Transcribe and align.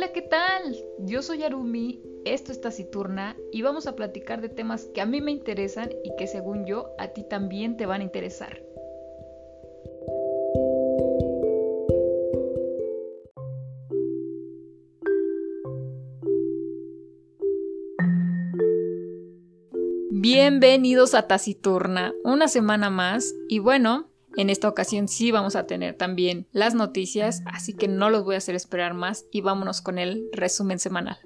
Hola, 0.00 0.14
¿qué 0.14 0.22
tal? 0.22 0.82
Yo 1.00 1.20
soy 1.20 1.42
Arumi, 1.42 2.02
esto 2.24 2.52
es 2.52 2.60
Taciturna 2.62 3.36
y 3.52 3.60
vamos 3.60 3.86
a 3.86 3.96
platicar 3.96 4.40
de 4.40 4.48
temas 4.48 4.86
que 4.94 5.02
a 5.02 5.04
mí 5.04 5.20
me 5.20 5.30
interesan 5.30 5.90
y 6.02 6.16
que 6.16 6.26
según 6.26 6.64
yo 6.64 6.86
a 6.98 7.08
ti 7.08 7.22
también 7.22 7.76
te 7.76 7.84
van 7.84 8.00
a 8.00 8.04
interesar. 8.04 8.62
Bienvenidos 20.10 21.12
a 21.12 21.26
Taciturna, 21.26 22.14
una 22.24 22.48
semana 22.48 22.88
más 22.88 23.34
y 23.50 23.58
bueno, 23.58 24.09
en 24.40 24.50
esta 24.50 24.68
ocasión 24.68 25.08
sí 25.08 25.30
vamos 25.30 25.56
a 25.56 25.66
tener 25.66 25.96
también 25.96 26.48
las 26.52 26.74
noticias, 26.74 27.42
así 27.46 27.74
que 27.74 27.88
no 27.88 28.10
los 28.10 28.24
voy 28.24 28.36
a 28.36 28.38
hacer 28.38 28.54
esperar 28.54 28.94
más 28.94 29.26
y 29.30 29.40
vámonos 29.42 29.82
con 29.82 29.98
el 29.98 30.28
resumen 30.32 30.78
semanal. 30.78 31.18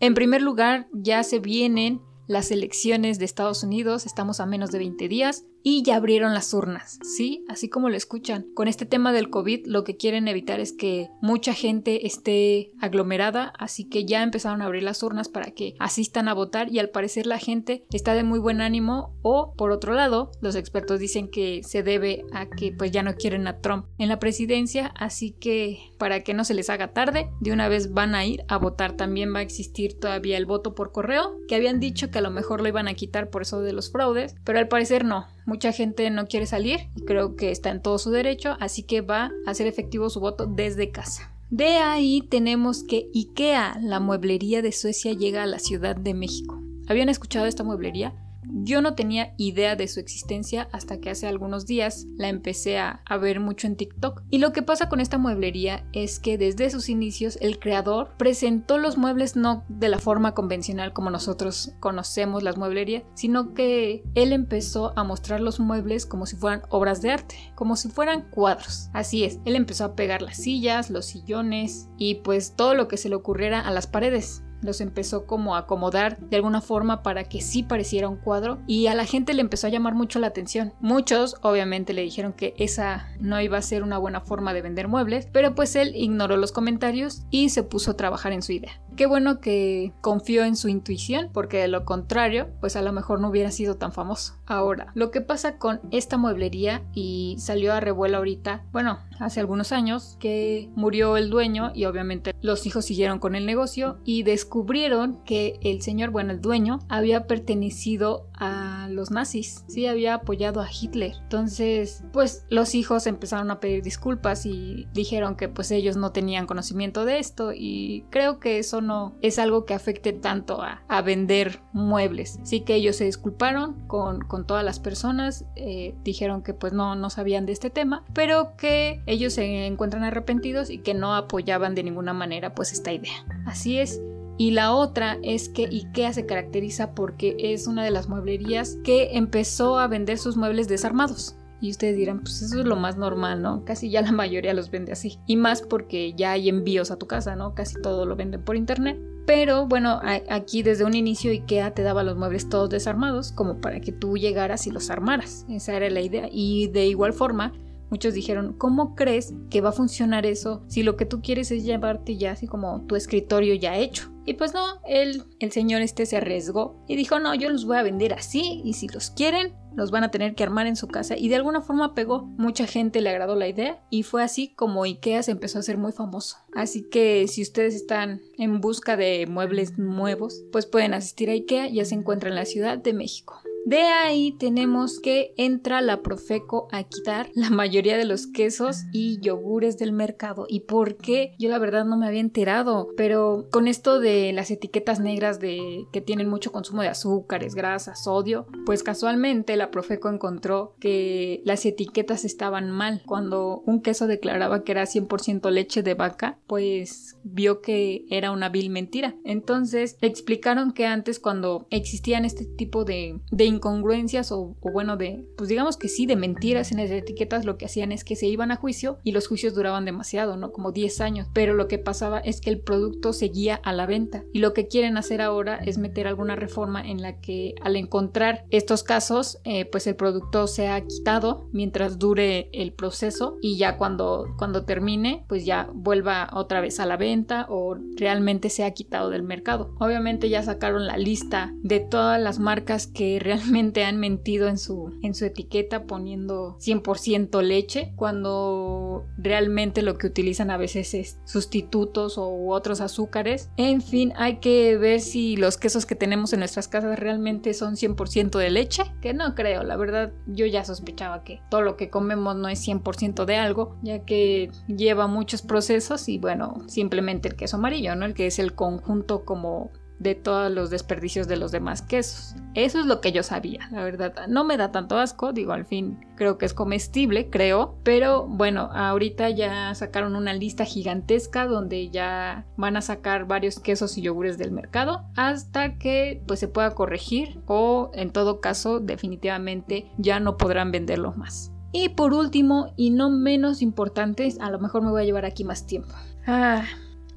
En 0.00 0.14
primer 0.14 0.42
lugar, 0.42 0.88
ya 0.92 1.22
se 1.22 1.38
vienen 1.38 2.02
las 2.26 2.50
elecciones 2.50 3.18
de 3.18 3.24
Estados 3.24 3.62
Unidos, 3.62 4.06
estamos 4.06 4.40
a 4.40 4.46
menos 4.46 4.72
de 4.72 4.78
20 4.78 5.06
días 5.08 5.44
y 5.62 5.82
ya 5.82 5.96
abrieron 5.96 6.34
las 6.34 6.52
urnas, 6.54 6.98
¿sí? 7.02 7.44
Así 7.48 7.68
como 7.68 7.88
lo 7.88 7.96
escuchan. 7.96 8.46
Con 8.54 8.68
este 8.68 8.86
tema 8.86 9.12
del 9.12 9.30
COVID 9.30 9.66
lo 9.66 9.84
que 9.84 9.96
quieren 9.96 10.28
evitar 10.28 10.60
es 10.60 10.72
que 10.72 11.08
mucha 11.20 11.54
gente 11.54 12.06
esté 12.06 12.72
aglomerada, 12.80 13.52
así 13.58 13.88
que 13.88 14.04
ya 14.04 14.22
empezaron 14.22 14.62
a 14.62 14.66
abrir 14.66 14.82
las 14.82 15.02
urnas 15.02 15.28
para 15.28 15.52
que 15.52 15.74
asistan 15.78 16.28
a 16.28 16.34
votar 16.34 16.72
y 16.72 16.78
al 16.78 16.90
parecer 16.90 17.26
la 17.26 17.38
gente 17.38 17.84
está 17.92 18.14
de 18.14 18.24
muy 18.24 18.38
buen 18.38 18.60
ánimo 18.60 19.14
o 19.22 19.54
por 19.54 19.70
otro 19.70 19.94
lado 19.94 20.32
los 20.40 20.56
expertos 20.56 20.98
dicen 20.98 21.28
que 21.28 21.62
se 21.62 21.82
debe 21.82 22.24
a 22.32 22.46
que 22.46 22.72
pues 22.72 22.90
ya 22.90 23.02
no 23.02 23.14
quieren 23.14 23.46
a 23.46 23.60
Trump 23.60 23.86
en 23.98 24.08
la 24.08 24.18
presidencia, 24.18 24.92
así 24.96 25.32
que 25.32 25.78
para 25.98 26.22
que 26.22 26.34
no 26.34 26.44
se 26.44 26.54
les 26.54 26.70
haga 26.70 26.92
tarde, 26.92 27.30
de 27.40 27.52
una 27.52 27.68
vez 27.68 27.92
van 27.92 28.14
a 28.14 28.24
ir 28.26 28.44
a 28.48 28.56
votar. 28.56 28.92
También 28.96 29.34
va 29.34 29.38
a 29.38 29.42
existir 29.42 29.98
todavía 29.98 30.36
el 30.36 30.46
voto 30.46 30.74
por 30.74 30.92
correo, 30.92 31.36
que 31.48 31.54
habían 31.54 31.80
dicho 31.80 32.10
que 32.10 32.18
a 32.18 32.22
lo 32.22 32.30
mejor 32.30 32.60
lo 32.60 32.68
iban 32.68 32.88
a 32.88 32.94
quitar 32.94 33.30
por 33.30 33.42
eso 33.42 33.60
de 33.60 33.72
los 33.72 33.92
fraudes, 33.92 34.34
pero 34.44 34.58
al 34.58 34.68
parecer 34.68 35.04
no 35.04 35.26
Mucha 35.44 35.72
gente 35.72 36.08
no 36.10 36.26
quiere 36.26 36.46
salir 36.46 36.88
y 36.94 37.02
creo 37.02 37.36
que 37.36 37.50
está 37.50 37.70
en 37.70 37.82
todo 37.82 37.98
su 37.98 38.10
derecho, 38.10 38.56
así 38.60 38.82
que 38.82 39.00
va 39.00 39.30
a 39.46 39.50
hacer 39.50 39.66
efectivo 39.66 40.08
su 40.10 40.20
voto 40.20 40.46
desde 40.46 40.90
casa. 40.90 41.32
De 41.50 41.76
ahí 41.76 42.22
tenemos 42.22 42.82
que 42.84 43.10
IKEA, 43.14 43.78
la 43.82 44.00
mueblería 44.00 44.62
de 44.62 44.72
Suecia, 44.72 45.12
llega 45.12 45.42
a 45.42 45.46
la 45.46 45.58
Ciudad 45.58 45.96
de 45.96 46.14
México. 46.14 46.62
¿Habían 46.88 47.08
escuchado 47.08 47.46
esta 47.46 47.64
mueblería? 47.64 48.14
Yo 48.44 48.82
no 48.82 48.94
tenía 48.94 49.34
idea 49.36 49.76
de 49.76 49.88
su 49.88 50.00
existencia 50.00 50.68
hasta 50.72 51.00
que 51.00 51.10
hace 51.10 51.26
algunos 51.26 51.66
días 51.66 52.06
la 52.16 52.28
empecé 52.28 52.78
a, 52.78 53.02
ver 53.20 53.40
mucho 53.40 53.66
en 53.66 53.76
TikTok. 53.76 54.22
Y 54.30 54.38
lo 54.38 54.52
que 54.52 54.62
pasa 54.62 54.88
con 54.88 54.98
esta 54.98 55.18
mueblería 55.18 55.86
es 55.92 56.18
que 56.18 56.38
desde 56.38 56.70
sus 56.70 56.88
inicios 56.88 57.38
el 57.40 57.58
creador 57.58 58.14
presentó 58.16 58.78
los 58.78 58.96
muebles 58.96 59.36
no 59.36 59.64
de 59.68 59.88
la 59.88 59.98
forma 59.98 60.34
convencional 60.34 60.92
como 60.92 61.10
nosotros 61.10 61.74
conocemos 61.78 62.42
las 62.42 62.56
mueblerías, 62.56 63.04
sino 63.14 63.54
que 63.54 64.02
él 64.14 64.32
empezó 64.32 64.92
a 64.96 65.04
mostrar 65.04 65.40
los 65.40 65.60
muebles 65.60 66.06
como 66.06 66.26
si 66.26 66.36
fueran 66.36 66.62
obras 66.70 67.02
de 67.02 67.10
arte, 67.10 67.36
como 67.54 67.76
si 67.76 67.90
fueran 67.90 68.30
cuadros. 68.30 68.88
Así 68.92 69.24
es, 69.24 69.38
él 69.44 69.56
empezó 69.56 69.84
a 69.84 69.94
pegar 69.94 70.22
las 70.22 70.38
sillas, 70.38 70.90
los 70.90 71.06
sillones 71.06 71.88
y 71.98 72.16
pues 72.16 72.56
todo 72.56 72.74
lo 72.74 72.88
que 72.88 72.96
se 72.96 73.08
le 73.08 73.14
ocurriera 73.14 73.60
a 73.60 73.70
las 73.70 73.86
paredes 73.86 74.42
los 74.62 74.80
empezó 74.80 75.26
como 75.26 75.54
a 75.54 75.60
acomodar 75.60 76.18
de 76.18 76.36
alguna 76.36 76.60
forma 76.60 77.02
para 77.02 77.24
que 77.24 77.40
sí 77.40 77.62
pareciera 77.62 78.08
un 78.08 78.16
cuadro 78.16 78.58
y 78.66 78.86
a 78.86 78.94
la 78.94 79.04
gente 79.04 79.34
le 79.34 79.42
empezó 79.42 79.66
a 79.66 79.70
llamar 79.70 79.94
mucho 79.94 80.18
la 80.18 80.28
atención. 80.28 80.72
Muchos 80.80 81.36
obviamente 81.42 81.92
le 81.92 82.02
dijeron 82.02 82.32
que 82.32 82.54
esa 82.58 83.08
no 83.20 83.40
iba 83.40 83.58
a 83.58 83.62
ser 83.62 83.82
una 83.82 83.98
buena 83.98 84.20
forma 84.20 84.54
de 84.54 84.62
vender 84.62 84.88
muebles, 84.88 85.28
pero 85.32 85.54
pues 85.54 85.76
él 85.76 85.92
ignoró 85.94 86.36
los 86.36 86.52
comentarios 86.52 87.22
y 87.30 87.50
se 87.50 87.62
puso 87.62 87.92
a 87.92 87.96
trabajar 87.96 88.32
en 88.32 88.42
su 88.42 88.52
idea. 88.52 88.80
Qué 88.96 89.06
bueno 89.06 89.40
que 89.40 89.92
confió 90.00 90.44
en 90.44 90.56
su 90.56 90.68
intuición 90.68 91.30
porque 91.32 91.58
de 91.58 91.68
lo 91.68 91.84
contrario 91.84 92.48
pues 92.60 92.76
a 92.76 92.82
lo 92.82 92.92
mejor 92.92 93.20
no 93.20 93.28
hubiera 93.28 93.50
sido 93.50 93.76
tan 93.76 93.92
famoso. 93.92 94.34
Ahora, 94.46 94.92
lo 94.94 95.10
que 95.10 95.20
pasa 95.20 95.58
con 95.58 95.80
esta 95.90 96.18
mueblería 96.18 96.82
y 96.94 97.36
salió 97.38 97.72
a 97.72 97.80
revuelo 97.80 98.18
ahorita, 98.18 98.64
bueno, 98.72 98.98
hace 99.18 99.40
algunos 99.40 99.72
años 99.72 100.16
que 100.20 100.68
murió 100.74 101.16
el 101.16 101.30
dueño 101.30 101.72
y 101.74 101.86
obviamente 101.86 102.34
los 102.42 102.66
hijos 102.66 102.84
siguieron 102.84 103.18
con 103.18 103.34
el 103.34 103.46
negocio 103.46 103.98
y 104.04 104.24
descubrieron 104.24 105.18
que 105.24 105.58
el 105.62 105.82
señor, 105.82 106.10
bueno, 106.10 106.32
el 106.32 106.40
dueño, 106.40 106.80
había 106.88 107.26
pertenecido 107.26 108.28
a 108.42 108.88
los 108.88 109.12
nazis, 109.12 109.64
sí, 109.68 109.86
había 109.86 110.14
apoyado 110.14 110.60
a 110.60 110.68
Hitler. 110.68 111.12
Entonces, 111.22 112.02
pues 112.12 112.44
los 112.50 112.74
hijos 112.74 113.06
empezaron 113.06 113.50
a 113.52 113.60
pedir 113.60 113.82
disculpas 113.82 114.46
y 114.46 114.88
dijeron 114.92 115.36
que 115.36 115.48
pues 115.48 115.70
ellos 115.70 115.96
no 115.96 116.10
tenían 116.10 116.46
conocimiento 116.46 117.04
de 117.04 117.20
esto 117.20 117.52
y 117.54 118.04
creo 118.10 118.40
que 118.40 118.58
eso 118.58 118.80
no 118.80 119.14
es 119.22 119.38
algo 119.38 119.64
que 119.64 119.74
afecte 119.74 120.12
tanto 120.12 120.60
a, 120.60 120.82
vender 121.02 121.60
muebles. 121.72 122.38
Sí 122.44 122.60
que 122.60 122.76
ellos 122.76 122.96
se 122.96 123.04
disculparon 123.04 123.86
con, 123.88 124.20
con 124.20 124.46
todas 124.46 124.64
las 124.64 124.78
personas, 124.78 125.44
eh, 125.56 125.94
dijeron 126.04 126.42
que 126.42 126.54
pues 126.54 126.72
no, 126.72 126.94
no 126.94 127.10
sabían 127.10 127.44
de 127.44 127.52
este 127.52 127.70
tema, 127.70 128.04
pero 128.12 128.56
que 128.56 129.02
ellos 129.06 129.32
se 129.32 129.66
encuentran 129.66 130.04
arrepentidos 130.04 130.70
y 130.70 130.78
que 130.78 130.94
no 130.94 131.14
apoyaban 131.14 131.74
de 131.74 131.82
ninguna 131.82 132.12
manera 132.12 132.54
pues 132.54 132.72
esta 132.72 132.92
idea. 132.92 133.24
Así 133.46 133.78
es. 133.78 134.00
Y 134.42 134.50
la 134.50 134.74
otra 134.74 135.18
es 135.22 135.48
que 135.48 135.66
IKEA 135.66 136.12
se 136.12 136.26
caracteriza 136.26 136.96
porque 136.96 137.36
es 137.38 137.68
una 137.68 137.84
de 137.84 137.92
las 137.92 138.08
mueblerías 138.08 138.76
que 138.82 139.16
empezó 139.16 139.78
a 139.78 139.86
vender 139.86 140.18
sus 140.18 140.36
muebles 140.36 140.66
desarmados. 140.66 141.36
Y 141.60 141.70
ustedes 141.70 141.96
dirán, 141.96 142.22
pues 142.22 142.42
eso 142.42 142.58
es 142.58 142.66
lo 142.66 142.74
más 142.74 142.96
normal, 142.96 143.40
¿no? 143.40 143.64
Casi 143.64 143.88
ya 143.88 144.02
la 144.02 144.10
mayoría 144.10 144.52
los 144.52 144.72
vende 144.72 144.90
así. 144.90 145.20
Y 145.28 145.36
más 145.36 145.62
porque 145.62 146.14
ya 146.14 146.32
hay 146.32 146.48
envíos 146.48 146.90
a 146.90 146.96
tu 146.96 147.06
casa, 147.06 147.36
¿no? 147.36 147.54
Casi 147.54 147.80
todo 147.80 148.04
lo 148.04 148.16
venden 148.16 148.44
por 148.44 148.56
internet. 148.56 149.00
Pero 149.28 149.68
bueno, 149.68 150.00
aquí 150.28 150.64
desde 150.64 150.84
un 150.84 150.96
inicio 150.96 151.30
IKEA 151.30 151.72
te 151.72 151.84
daba 151.84 152.02
los 152.02 152.16
muebles 152.16 152.48
todos 152.48 152.68
desarmados 152.68 153.30
como 153.30 153.60
para 153.60 153.80
que 153.80 153.92
tú 153.92 154.16
llegaras 154.16 154.66
y 154.66 154.72
los 154.72 154.90
armaras. 154.90 155.46
Esa 155.50 155.76
era 155.76 155.88
la 155.88 156.00
idea. 156.00 156.28
Y 156.32 156.66
de 156.66 156.88
igual 156.88 157.12
forma, 157.12 157.52
Muchos 157.92 158.14
dijeron, 158.14 158.54
¿cómo 158.56 158.94
crees 158.94 159.34
que 159.50 159.60
va 159.60 159.68
a 159.68 159.72
funcionar 159.72 160.24
eso 160.24 160.62
si 160.66 160.82
lo 160.82 160.96
que 160.96 161.04
tú 161.04 161.20
quieres 161.20 161.50
es 161.50 161.62
llevarte 161.62 162.16
ya 162.16 162.32
así 162.32 162.46
como 162.46 162.86
tu 162.86 162.96
escritorio 162.96 163.54
ya 163.54 163.76
hecho? 163.76 164.10
Y 164.24 164.32
pues 164.32 164.54
no, 164.54 164.64
él, 164.88 165.24
el 165.40 165.52
señor 165.52 165.82
este 165.82 166.06
se 166.06 166.16
arriesgó 166.16 166.82
y 166.88 166.96
dijo, 166.96 167.18
no, 167.18 167.34
yo 167.34 167.50
los 167.50 167.66
voy 167.66 167.76
a 167.76 167.82
vender 167.82 168.14
así 168.14 168.62
y 168.64 168.72
si 168.72 168.88
los 168.88 169.10
quieren, 169.10 169.52
los 169.76 169.90
van 169.90 170.04
a 170.04 170.10
tener 170.10 170.34
que 170.34 170.42
armar 170.42 170.66
en 170.66 170.76
su 170.76 170.88
casa 170.88 171.18
y 171.18 171.28
de 171.28 171.36
alguna 171.36 171.60
forma 171.60 171.94
pegó. 171.94 172.22
Mucha 172.38 172.66
gente 172.66 173.02
le 173.02 173.10
agradó 173.10 173.36
la 173.36 173.48
idea 173.48 173.82
y 173.90 174.04
fue 174.04 174.22
así 174.22 174.54
como 174.54 174.84
IKEA 174.84 175.22
se 175.22 175.32
empezó 175.32 175.58
a 175.58 175.60
hacer 175.60 175.76
muy 175.76 175.92
famoso. 175.92 176.38
Así 176.54 176.88
que 176.88 177.28
si 177.28 177.42
ustedes 177.42 177.74
están 177.74 178.22
en 178.38 178.62
busca 178.62 178.96
de 178.96 179.26
muebles 179.26 179.76
nuevos, 179.76 180.42
pues 180.50 180.64
pueden 180.64 180.94
asistir 180.94 181.28
a 181.28 181.34
IKEA, 181.34 181.68
ya 181.68 181.84
se 181.84 181.94
encuentra 181.94 182.30
en 182.30 182.36
la 182.36 182.46
Ciudad 182.46 182.78
de 182.78 182.94
México. 182.94 183.41
De 183.64 183.80
ahí 183.80 184.32
tenemos 184.32 184.98
que 184.98 185.34
entra 185.36 185.80
la 185.82 186.02
Profeco 186.02 186.66
a 186.72 186.82
quitar 186.82 187.30
la 187.34 187.50
mayoría 187.50 187.96
de 187.96 188.04
los 188.04 188.26
quesos 188.26 188.84
y 188.92 189.20
yogures 189.20 189.78
del 189.78 189.92
mercado. 189.92 190.46
¿Y 190.48 190.60
por 190.60 190.96
qué? 190.96 191.34
Yo 191.38 191.48
la 191.48 191.58
verdad 191.58 191.84
no 191.84 191.96
me 191.96 192.06
había 192.06 192.20
enterado, 192.20 192.88
pero 192.96 193.46
con 193.52 193.68
esto 193.68 194.00
de 194.00 194.32
las 194.32 194.50
etiquetas 194.50 194.98
negras 194.98 195.38
de 195.38 195.86
que 195.92 196.00
tienen 196.00 196.28
mucho 196.28 196.50
consumo 196.50 196.82
de 196.82 196.88
azúcares, 196.88 197.54
grasas, 197.54 198.02
sodio, 198.02 198.46
pues 198.66 198.82
casualmente 198.82 199.56
la 199.56 199.70
Profeco 199.70 200.08
encontró 200.08 200.74
que 200.80 201.40
las 201.44 201.64
etiquetas 201.64 202.24
estaban 202.24 202.70
mal. 202.70 203.02
Cuando 203.06 203.62
un 203.64 203.80
queso 203.80 204.06
declaraba 204.06 204.64
que 204.64 204.72
era 204.72 204.84
100% 204.84 205.50
leche 205.50 205.82
de 205.82 205.94
vaca, 205.94 206.38
pues 206.46 207.16
vio 207.22 207.60
que 207.60 208.06
era 208.10 208.32
una 208.32 208.48
vil 208.48 208.70
mentira. 208.70 209.14
Entonces 209.24 209.96
explicaron 210.00 210.72
que 210.72 210.86
antes 210.86 211.20
cuando 211.20 211.66
existían 211.70 212.24
este 212.24 212.44
tipo 212.44 212.84
de, 212.84 213.20
de 213.30 213.51
incongruencias 213.52 214.32
o, 214.32 214.56
bueno, 214.60 214.96
de, 214.96 215.24
pues 215.36 215.48
digamos 215.48 215.76
que 215.76 215.88
sí, 215.88 216.06
de 216.06 216.16
mentiras 216.16 216.72
en 216.72 216.78
las 216.78 216.90
etiquetas, 216.90 217.44
lo 217.44 217.56
que 217.56 217.66
hacían 217.66 217.92
es 217.92 218.04
que 218.04 218.16
se 218.16 218.26
iban 218.26 218.50
a 218.50 218.56
juicio 218.56 218.98
y 219.04 219.12
los 219.12 219.28
juicios 219.28 219.54
duraban 219.54 219.84
demasiado, 219.84 220.36
¿no? 220.36 220.52
Como 220.52 220.72
10 220.72 221.00
años, 221.00 221.28
pero 221.32 221.54
lo 221.54 221.68
que 221.68 221.78
pasaba 221.78 222.18
es 222.20 222.40
que 222.40 222.50
el 222.50 222.60
producto 222.60 223.12
seguía 223.12 223.56
a 223.56 223.72
la 223.72 223.86
venta 223.86 224.24
y 224.32 224.38
lo 224.38 224.52
que 224.52 224.68
quieren 224.68 224.96
hacer 224.96 225.20
ahora 225.20 225.56
es 225.56 225.78
meter 225.78 226.06
alguna 226.06 226.36
reforma 226.36 226.80
en 226.80 227.02
la 227.02 227.20
que 227.20 227.54
al 227.62 227.76
encontrar 227.76 228.44
estos 228.50 228.82
casos, 228.82 229.38
eh, 229.44 229.64
pues 229.66 229.86
el 229.86 229.96
producto 229.96 230.46
sea 230.46 230.80
quitado 230.86 231.48
mientras 231.52 231.98
dure 231.98 232.48
el 232.52 232.72
proceso 232.72 233.38
y 233.40 233.56
ya 233.56 233.76
cuando, 233.76 234.34
cuando 234.38 234.64
termine, 234.64 235.24
pues 235.28 235.44
ya 235.44 235.68
vuelva 235.72 236.28
otra 236.32 236.60
vez 236.60 236.80
a 236.80 236.86
la 236.86 236.96
venta 236.96 237.46
o 237.48 237.76
realmente 237.96 238.50
sea 238.50 238.72
quitado 238.72 239.10
del 239.10 239.22
mercado. 239.22 239.74
Obviamente 239.78 240.28
ya 240.28 240.42
sacaron 240.42 240.86
la 240.86 240.96
lista 240.96 241.52
de 241.62 241.80
todas 241.80 242.20
las 242.20 242.38
marcas 242.38 242.86
que 242.86 243.18
realmente 243.20 243.41
realmente 243.42 243.84
han 243.84 243.98
mentido 243.98 244.48
en 244.48 244.58
su, 244.58 244.98
en 245.02 245.14
su 245.14 245.24
etiqueta 245.24 245.84
poniendo 245.84 246.56
100% 246.58 247.42
leche 247.42 247.92
cuando 247.96 249.06
realmente 249.18 249.82
lo 249.82 249.98
que 249.98 250.06
utilizan 250.06 250.50
a 250.50 250.56
veces 250.56 250.94
es 250.94 251.18
sustitutos 251.24 252.18
o 252.18 252.48
otros 252.48 252.80
azúcares. 252.80 253.50
En 253.56 253.82
fin, 253.82 254.12
hay 254.16 254.36
que 254.36 254.76
ver 254.76 255.00
si 255.00 255.36
los 255.36 255.56
quesos 255.56 255.86
que 255.86 255.94
tenemos 255.94 256.32
en 256.32 256.40
nuestras 256.40 256.68
casas 256.68 256.98
realmente 256.98 257.54
son 257.54 257.74
100% 257.74 258.38
de 258.38 258.50
leche, 258.50 258.84
que 259.00 259.14
no 259.14 259.34
creo, 259.34 259.62
la 259.62 259.76
verdad 259.76 260.12
yo 260.26 260.46
ya 260.46 260.64
sospechaba 260.64 261.24
que 261.24 261.40
todo 261.50 261.62
lo 261.62 261.76
que 261.76 261.90
comemos 261.90 262.36
no 262.36 262.48
es 262.48 262.66
100% 262.66 263.24
de 263.24 263.36
algo, 263.36 263.76
ya 263.82 264.04
que 264.04 264.50
lleva 264.68 265.06
muchos 265.06 265.42
procesos 265.42 266.08
y 266.08 266.18
bueno, 266.18 266.62
simplemente 266.66 267.28
el 267.28 267.36
queso 267.36 267.56
amarillo, 267.56 267.94
¿no? 267.96 268.06
El 268.06 268.14
que 268.14 268.26
es 268.26 268.38
el 268.38 268.54
conjunto 268.54 269.24
como 269.24 269.70
de 270.02 270.14
todos 270.14 270.50
los 270.50 270.70
desperdicios 270.70 271.28
de 271.28 271.36
los 271.36 271.52
demás 271.52 271.82
quesos. 271.82 272.34
Eso 272.54 272.80
es 272.80 272.86
lo 272.86 273.00
que 273.00 273.12
yo 273.12 273.22
sabía, 273.22 273.68
la 273.70 273.84
verdad. 273.84 274.26
No 274.28 274.44
me 274.44 274.56
da 274.56 274.72
tanto 274.72 274.98
asco, 274.98 275.32
digo, 275.32 275.52
al 275.52 275.64
fin 275.64 275.98
creo 276.16 276.38
que 276.38 276.46
es 276.46 276.54
comestible, 276.54 277.30
creo. 277.30 277.76
Pero 277.82 278.26
bueno, 278.26 278.70
ahorita 278.72 279.30
ya 279.30 279.74
sacaron 279.74 280.16
una 280.16 280.34
lista 280.34 280.64
gigantesca 280.64 281.46
donde 281.46 281.90
ya 281.90 282.46
van 282.56 282.76
a 282.76 282.82
sacar 282.82 283.26
varios 283.26 283.58
quesos 283.58 283.96
y 283.98 284.02
yogures 284.02 284.38
del 284.38 284.52
mercado 284.52 285.04
hasta 285.16 285.78
que 285.78 286.22
pues 286.26 286.40
se 286.40 286.48
pueda 286.48 286.74
corregir 286.74 287.40
o 287.46 287.90
en 287.94 288.10
todo 288.10 288.40
caso 288.40 288.80
definitivamente 288.80 289.90
ya 289.98 290.20
no 290.20 290.36
podrán 290.36 290.72
venderlos 290.72 291.16
más. 291.16 291.52
Y 291.72 291.88
por 291.88 292.12
último, 292.12 292.74
y 292.76 292.90
no 292.90 293.08
menos 293.08 293.62
importante, 293.62 294.28
a 294.40 294.50
lo 294.50 294.58
mejor 294.58 294.82
me 294.82 294.90
voy 294.90 295.02
a 295.02 295.06
llevar 295.06 295.24
aquí 295.24 295.42
más 295.42 295.66
tiempo. 295.66 295.94
Ah, 296.26 296.64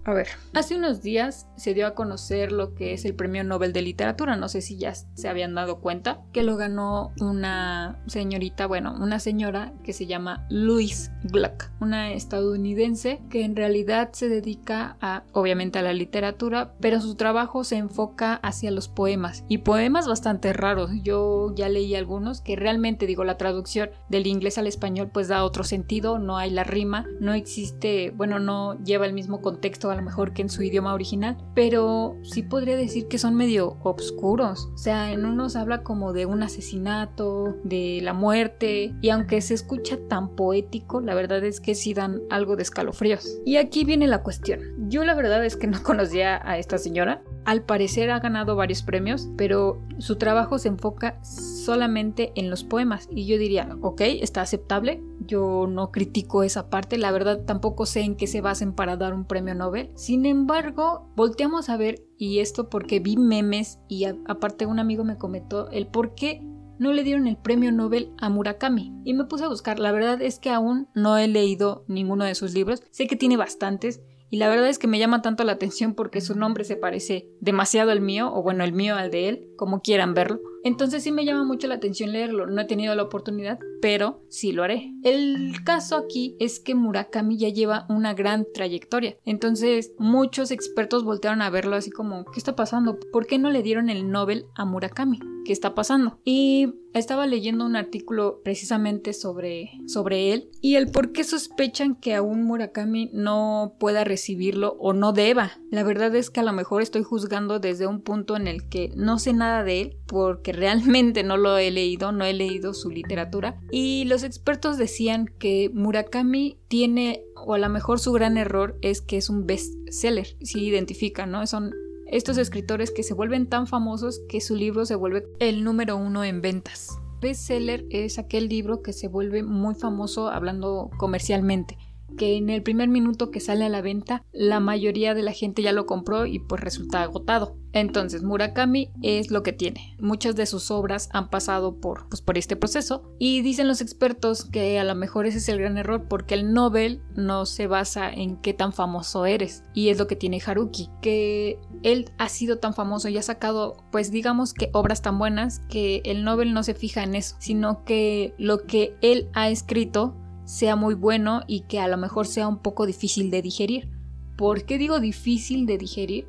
a 0.06 0.14
ver, 0.14 0.28
hace 0.54 0.76
unos 0.76 1.02
días 1.02 1.48
se 1.56 1.74
dio 1.74 1.88
a 1.88 1.96
conocer 1.96 2.52
lo 2.52 2.76
que 2.76 2.94
es 2.94 3.06
el 3.06 3.16
Premio 3.16 3.44
Nobel 3.44 3.74
de 3.74 3.82
Literatura, 3.82 4.36
no 4.36 4.48
sé 4.50 4.62
si 4.62 4.78
ya 4.78 4.94
se 4.94 5.28
habían 5.28 5.56
dado 5.56 5.80
cuenta, 5.80 6.22
que 6.32 6.44
lo 6.44 6.58
ganó 6.58 7.12
una 7.20 8.00
señorita, 8.06 8.68
bueno, 8.68 8.96
una 9.00 9.20
señora 9.20 9.74
que 9.84 9.94
se 9.94 10.06
llama 10.06 10.46
Louise 10.50 11.12
Gluck, 11.24 11.72
una 11.82 12.14
estadounidense 12.14 13.20
que 13.32 13.44
en 13.44 13.56
realidad 13.56 14.10
se 14.14 14.30
dedica 14.30 14.96
a, 15.02 15.24
obviamente, 15.32 15.80
a 15.80 15.82
la 15.82 15.94
literatura, 15.94 16.76
pero 16.80 17.02
su 17.02 17.16
trabajo 17.16 17.64
se 17.64 17.78
enfoca 17.78 18.36
hacia 18.36 18.70
los 18.70 18.88
poemas 18.88 19.44
y 19.48 19.60
poemas 19.60 20.08
bastante 20.08 20.54
raros. 20.54 20.92
Yo 21.02 21.52
ya 21.56 21.68
leí 21.68 21.96
algunos 21.96 22.42
que 22.42 22.56
realmente, 22.56 23.08
digo, 23.08 23.24
la 23.24 23.38
traducción 23.38 23.90
del 24.10 24.28
inglés 24.28 24.60
al 24.60 24.68
español 24.68 25.10
pues 25.12 25.30
da 25.30 25.44
otro 25.44 25.64
sentido, 25.64 26.20
no 26.20 26.38
hay 26.38 26.52
la 26.52 26.64
rima, 26.64 27.08
no 27.20 27.34
existe, 27.34 28.12
bueno, 28.12 28.38
no 28.38 28.78
lleva 28.84 29.08
el 29.08 29.14
mismo 29.14 29.42
contexto 29.42 29.95
a 29.96 29.98
lo 29.98 30.04
mejor 30.06 30.34
que 30.34 30.42
en 30.42 30.50
su 30.50 30.62
idioma 30.62 30.94
original, 30.94 31.38
pero 31.56 32.18
sí 32.24 32.44
podría 32.44 32.76
decir 32.76 33.08
que 33.08 33.18
son 33.18 33.36
medio 33.36 33.78
obscuros. 33.84 34.70
O 34.74 34.78
sea, 34.78 35.12
en 35.12 35.26
unos 35.26 35.56
habla 35.56 35.84
como 35.84 36.14
de 36.14 36.26
un 36.26 36.44
asesinato, 36.44 37.56
de 37.64 38.00
la 38.04 38.14
muerte, 38.14 38.94
y 39.02 39.10
aunque 39.10 39.42
se 39.42 39.54
escucha 39.54 39.98
tan 40.10 40.36
poético, 40.36 41.02
la 41.02 41.16
verdad 41.16 41.44
es 41.44 41.60
que 41.60 41.76
sí 41.76 41.94
dan 41.94 42.22
algo 42.30 42.56
de 42.56 42.64
escalofríos. 42.64 43.40
Y 43.46 43.58
aquí 43.58 43.86
viene 43.86 44.08
la 44.08 44.22
cuestión. 44.22 44.60
Yo 44.90 45.04
la 45.04 45.16
verdad 45.16 45.46
es 45.46 45.56
que 45.56 45.68
no 45.68 45.82
conocía 45.84 46.42
a 46.44 46.58
esta 46.58 46.78
señora, 46.78 47.22
al 47.46 47.62
parecer 47.62 48.10
ha 48.10 48.20
ganado 48.20 48.56
varios 48.56 48.82
premios, 48.82 49.30
pero 49.38 49.82
su 50.00 50.16
trabajo 50.18 50.58
se 50.58 50.68
enfoca 50.68 51.24
solamente 51.24 52.32
en 52.36 52.50
los 52.50 52.64
poemas. 52.64 53.08
Y 53.12 53.28
yo 53.28 53.38
diría, 53.38 53.78
ok, 53.82 54.02
está 54.02 54.42
aceptable. 54.42 55.04
Yo 55.26 55.68
no 55.68 55.92
critico 55.92 56.44
esa 56.44 56.70
parte. 56.70 56.98
La 56.98 57.12
verdad 57.12 57.44
tampoco 57.46 57.86
sé 57.86 58.02
en 58.02 58.16
qué 58.16 58.28
se 58.28 58.42
basen 58.42 58.74
para 58.74 58.98
dar 58.98 59.14
un 59.14 59.26
premio 59.26 59.56
Nobel. 59.56 59.92
Sin 59.96 60.26
embargo, 60.26 61.12
volteamos 61.16 61.70
a 61.70 61.78
ver, 61.78 62.04
y 62.18 62.40
esto 62.40 62.70
porque 62.70 63.00
vi 63.00 63.18
memes 63.18 63.80
y 63.88 64.06
aparte 64.06 64.66
un 64.66 64.80
amigo 64.80 65.04
me 65.04 65.18
comentó 65.18 65.70
el 65.72 65.88
por 65.88 66.16
qué 66.16 66.42
no 66.78 66.92
le 66.92 67.04
dieron 67.04 67.28
el 67.28 67.38
premio 67.38 67.72
Nobel 67.72 68.14
a 68.18 68.30
Murakami. 68.30 68.94
Y 69.04 69.14
me 69.14 69.26
puse 69.26 69.46
a 69.46 69.50
buscar. 69.50 69.80
La 69.80 69.92
verdad 69.92 70.22
es 70.22 70.40
que 70.40 70.50
aún 70.50 70.88
no 70.94 71.18
he 71.18 71.28
leído 71.28 71.86
ninguno 71.88 72.26
de 72.26 72.36
sus 72.36 72.54
libros. 72.54 72.84
Sé 72.92 73.08
que 73.08 73.16
tiene 73.16 73.38
bastantes 73.38 74.02
y 74.30 74.38
la 74.38 74.50
verdad 74.50 74.68
es 74.68 74.80
que 74.80 74.88
me 74.88 75.00
llama 75.00 75.22
tanto 75.22 75.44
la 75.44 75.54
atención 75.54 75.94
porque 75.94 76.20
su 76.20 76.36
nombre 76.38 76.64
se 76.64 76.76
parece 76.76 77.30
demasiado 77.40 77.92
al 77.92 78.02
mío, 78.02 78.34
o 78.34 78.42
bueno, 78.42 78.64
el 78.64 78.74
mío 78.74 78.96
al 78.96 79.12
de 79.12 79.30
él, 79.30 79.50
como 79.56 79.82
quieran 79.82 80.14
verlo. 80.14 80.40
Entonces 80.66 81.04
sí 81.04 81.12
me 81.12 81.26
llama 81.26 81.44
mucho 81.44 81.68
la 81.68 81.76
atención 81.76 82.12
leerlo. 82.12 82.48
No 82.48 82.60
he 82.60 82.66
tenido 82.66 82.96
la 82.96 83.04
oportunidad, 83.04 83.60
pero 83.84 84.24
sí 84.30 84.52
lo 84.52 84.64
haré. 84.64 84.96
El 85.04 85.64
caso 85.64 85.96
aquí 85.96 86.36
es 86.40 86.60
que 86.60 86.74
Murakami 86.74 87.38
ya 87.38 87.50
lleva 87.50 87.86
una 87.88 88.16
gran 88.16 88.48
trayectoria. 88.52 89.16
Entonces 89.26 89.94
muchos 90.00 90.50
expertos 90.50 91.04
voltearon 91.04 91.44
a 91.44 91.52
verlo 91.52 91.76
así 91.76 91.92
como, 91.92 92.26
¿qué 92.26 92.40
está 92.40 92.56
pasando? 92.56 93.00
¿Por 93.14 93.28
qué 93.28 93.38
no 93.38 93.52
le 93.52 93.62
dieron 93.62 93.92
el 93.92 94.10
Nobel 94.10 94.48
a 94.56 94.66
Murakami? 94.66 95.20
¿Qué 95.46 95.54
está 95.54 95.76
pasando? 95.76 96.20
Y 96.26 96.74
estaba 96.96 97.28
leyendo 97.28 97.66
un 97.66 97.76
artículo 97.76 98.42
precisamente 98.44 99.14
sobre, 99.14 99.70
sobre 99.86 100.34
él 100.34 100.50
y 100.60 100.76
el 100.76 100.90
por 100.90 101.12
qué 101.12 101.24
sospechan 101.24 101.96
que 101.96 102.16
aún 102.16 102.44
Murakami 102.44 103.12
no 103.14 103.76
pueda 103.80 104.04
recibirlo 104.04 104.76
o 104.80 104.94
no 104.94 105.14
deba. 105.14 105.52
La 105.70 105.84
verdad 105.84 106.16
es 106.16 106.32
que 106.32 106.40
a 106.40 106.44
lo 106.44 106.54
mejor 106.54 106.82
estoy 106.82 107.04
juzgando 107.04 107.60
desde 107.60 107.86
un 107.86 108.02
punto 108.02 108.36
en 108.36 108.48
el 108.48 108.68
que 108.68 108.92
no 108.96 109.20
sé 109.20 109.34
nada 109.34 109.64
de 109.64 109.82
él 109.82 109.98
porque 110.08 110.52
realmente 110.54 111.24
no 111.24 111.38
lo 111.38 111.58
he 111.58 111.72
leído, 111.72 112.12
no 112.12 112.26
he 112.26 112.34
leído 112.34 112.74
su 112.74 112.90
literatura. 112.90 113.60
Y 113.72 114.06
los 114.06 114.24
expertos 114.24 114.78
decían 114.78 115.28
que 115.40 115.70
Murakami 115.74 116.60
tiene, 116.68 117.24
o 117.36 117.54
a 117.54 117.58
lo 117.58 117.70
mejor 117.70 118.00
su 118.00 118.12
gran 118.12 118.38
error 118.38 118.78
es 118.82 119.02
que 119.02 119.18
es 119.18 119.30
un 119.30 119.46
bestseller, 119.46 120.38
si 120.42 120.66
identifican, 120.66 121.32
¿no? 121.32 121.46
Son 121.48 121.72
estos 122.08 122.38
escritores 122.38 122.92
que 122.92 123.04
se 123.04 123.14
vuelven 123.14 123.48
tan 123.48 123.68
famosos 123.68 124.22
que 124.30 124.42
su 124.42 124.56
libro 124.56 124.86
se 124.86 124.96
vuelve 124.96 125.28
el 125.40 125.64
número 125.64 125.98
uno 125.98 126.24
en 126.24 126.42
ventas. 126.42 127.00
Bestseller 127.22 127.86
es 127.90 128.20
aquel 128.20 128.48
libro 128.48 128.82
que 128.82 128.94
se 128.94 129.08
vuelve 129.08 129.42
muy 129.42 129.74
famoso 129.74 130.30
hablando 130.30 130.92
comercialmente 130.98 131.78
que 132.18 132.38
en 132.38 132.50
el 132.50 132.64
primer 132.64 132.90
minuto 132.90 133.32
que 133.32 133.40
sale 133.40 133.66
a 133.66 133.70
la 133.70 133.82
venta 133.82 134.24
la 134.32 134.60
mayoría 134.60 135.14
de 135.14 135.24
la 135.24 135.32
gente 135.32 135.62
ya 135.62 135.74
lo 135.74 135.86
compró 135.86 136.26
y 136.26 136.40
pues 136.40 136.62
resulta 136.62 137.02
agotado. 137.02 137.58
Entonces 137.74 138.24
Murakami 138.24 138.90
es 139.02 139.32
lo 139.32 139.44
que 139.44 139.52
tiene. 139.52 139.98
Muchas 140.00 140.38
de 140.38 140.46
sus 140.46 140.72
obras 140.72 141.10
han 141.12 141.30
pasado 141.30 141.82
por, 141.82 142.08
pues, 142.08 142.22
por 142.22 142.38
este 142.38 142.56
proceso 142.56 143.04
y 143.20 143.42
dicen 143.42 143.68
los 143.68 143.82
expertos 143.82 144.46
que 144.46 144.80
a 144.80 144.86
lo 144.86 144.96
mejor 144.96 145.26
ese 145.26 145.40
es 145.40 145.50
el 145.50 145.60
gran 145.60 145.78
error 145.78 146.08
porque 146.08 146.36
el 146.36 146.54
Nobel 146.54 147.02
no 147.16 147.46
se 147.46 147.68
basa 147.68 148.10
en 148.10 148.38
qué 148.38 148.54
tan 148.54 148.72
famoso 148.72 149.26
eres 149.26 149.64
y 149.74 149.90
es 149.90 149.98
lo 149.98 150.08
que 150.08 150.16
tiene 150.16 150.42
Haruki, 150.46 150.90
que 151.02 151.60
él 151.84 152.12
ha 152.18 152.30
sido 152.30 152.60
tan 152.60 152.74
famoso 152.74 153.10
y 153.10 153.18
ha 153.18 153.22
sacado 153.22 153.76
pues 153.92 154.10
digamos 154.10 154.54
que 154.54 154.70
obras 154.72 155.02
tan 155.02 155.20
buenas 155.20 155.60
que 155.68 156.02
el 156.06 156.24
Nobel 156.24 156.54
no 156.54 156.64
se 156.64 156.76
fija 156.76 157.04
en 157.04 157.16
eso, 157.16 157.36
sino 157.40 157.84
que 157.84 158.34
lo 158.38 158.66
que 158.66 158.96
él 159.02 159.28
ha 159.34 159.50
escrito 159.50 160.16
sea 160.46 160.76
muy 160.76 160.94
bueno 160.94 161.42
y 161.48 161.62
que 161.62 161.80
a 161.80 161.88
lo 161.88 161.98
mejor 161.98 162.28
sea 162.28 162.48
un 162.48 162.60
poco 162.60 162.86
difícil 162.86 163.32
de 163.32 163.42
digerir. 163.42 163.90
¿Por 164.38 164.66
qué 164.66 164.78
digo 164.78 165.00
difícil 165.00 165.66
de 165.66 165.78
digerir? 165.78 166.28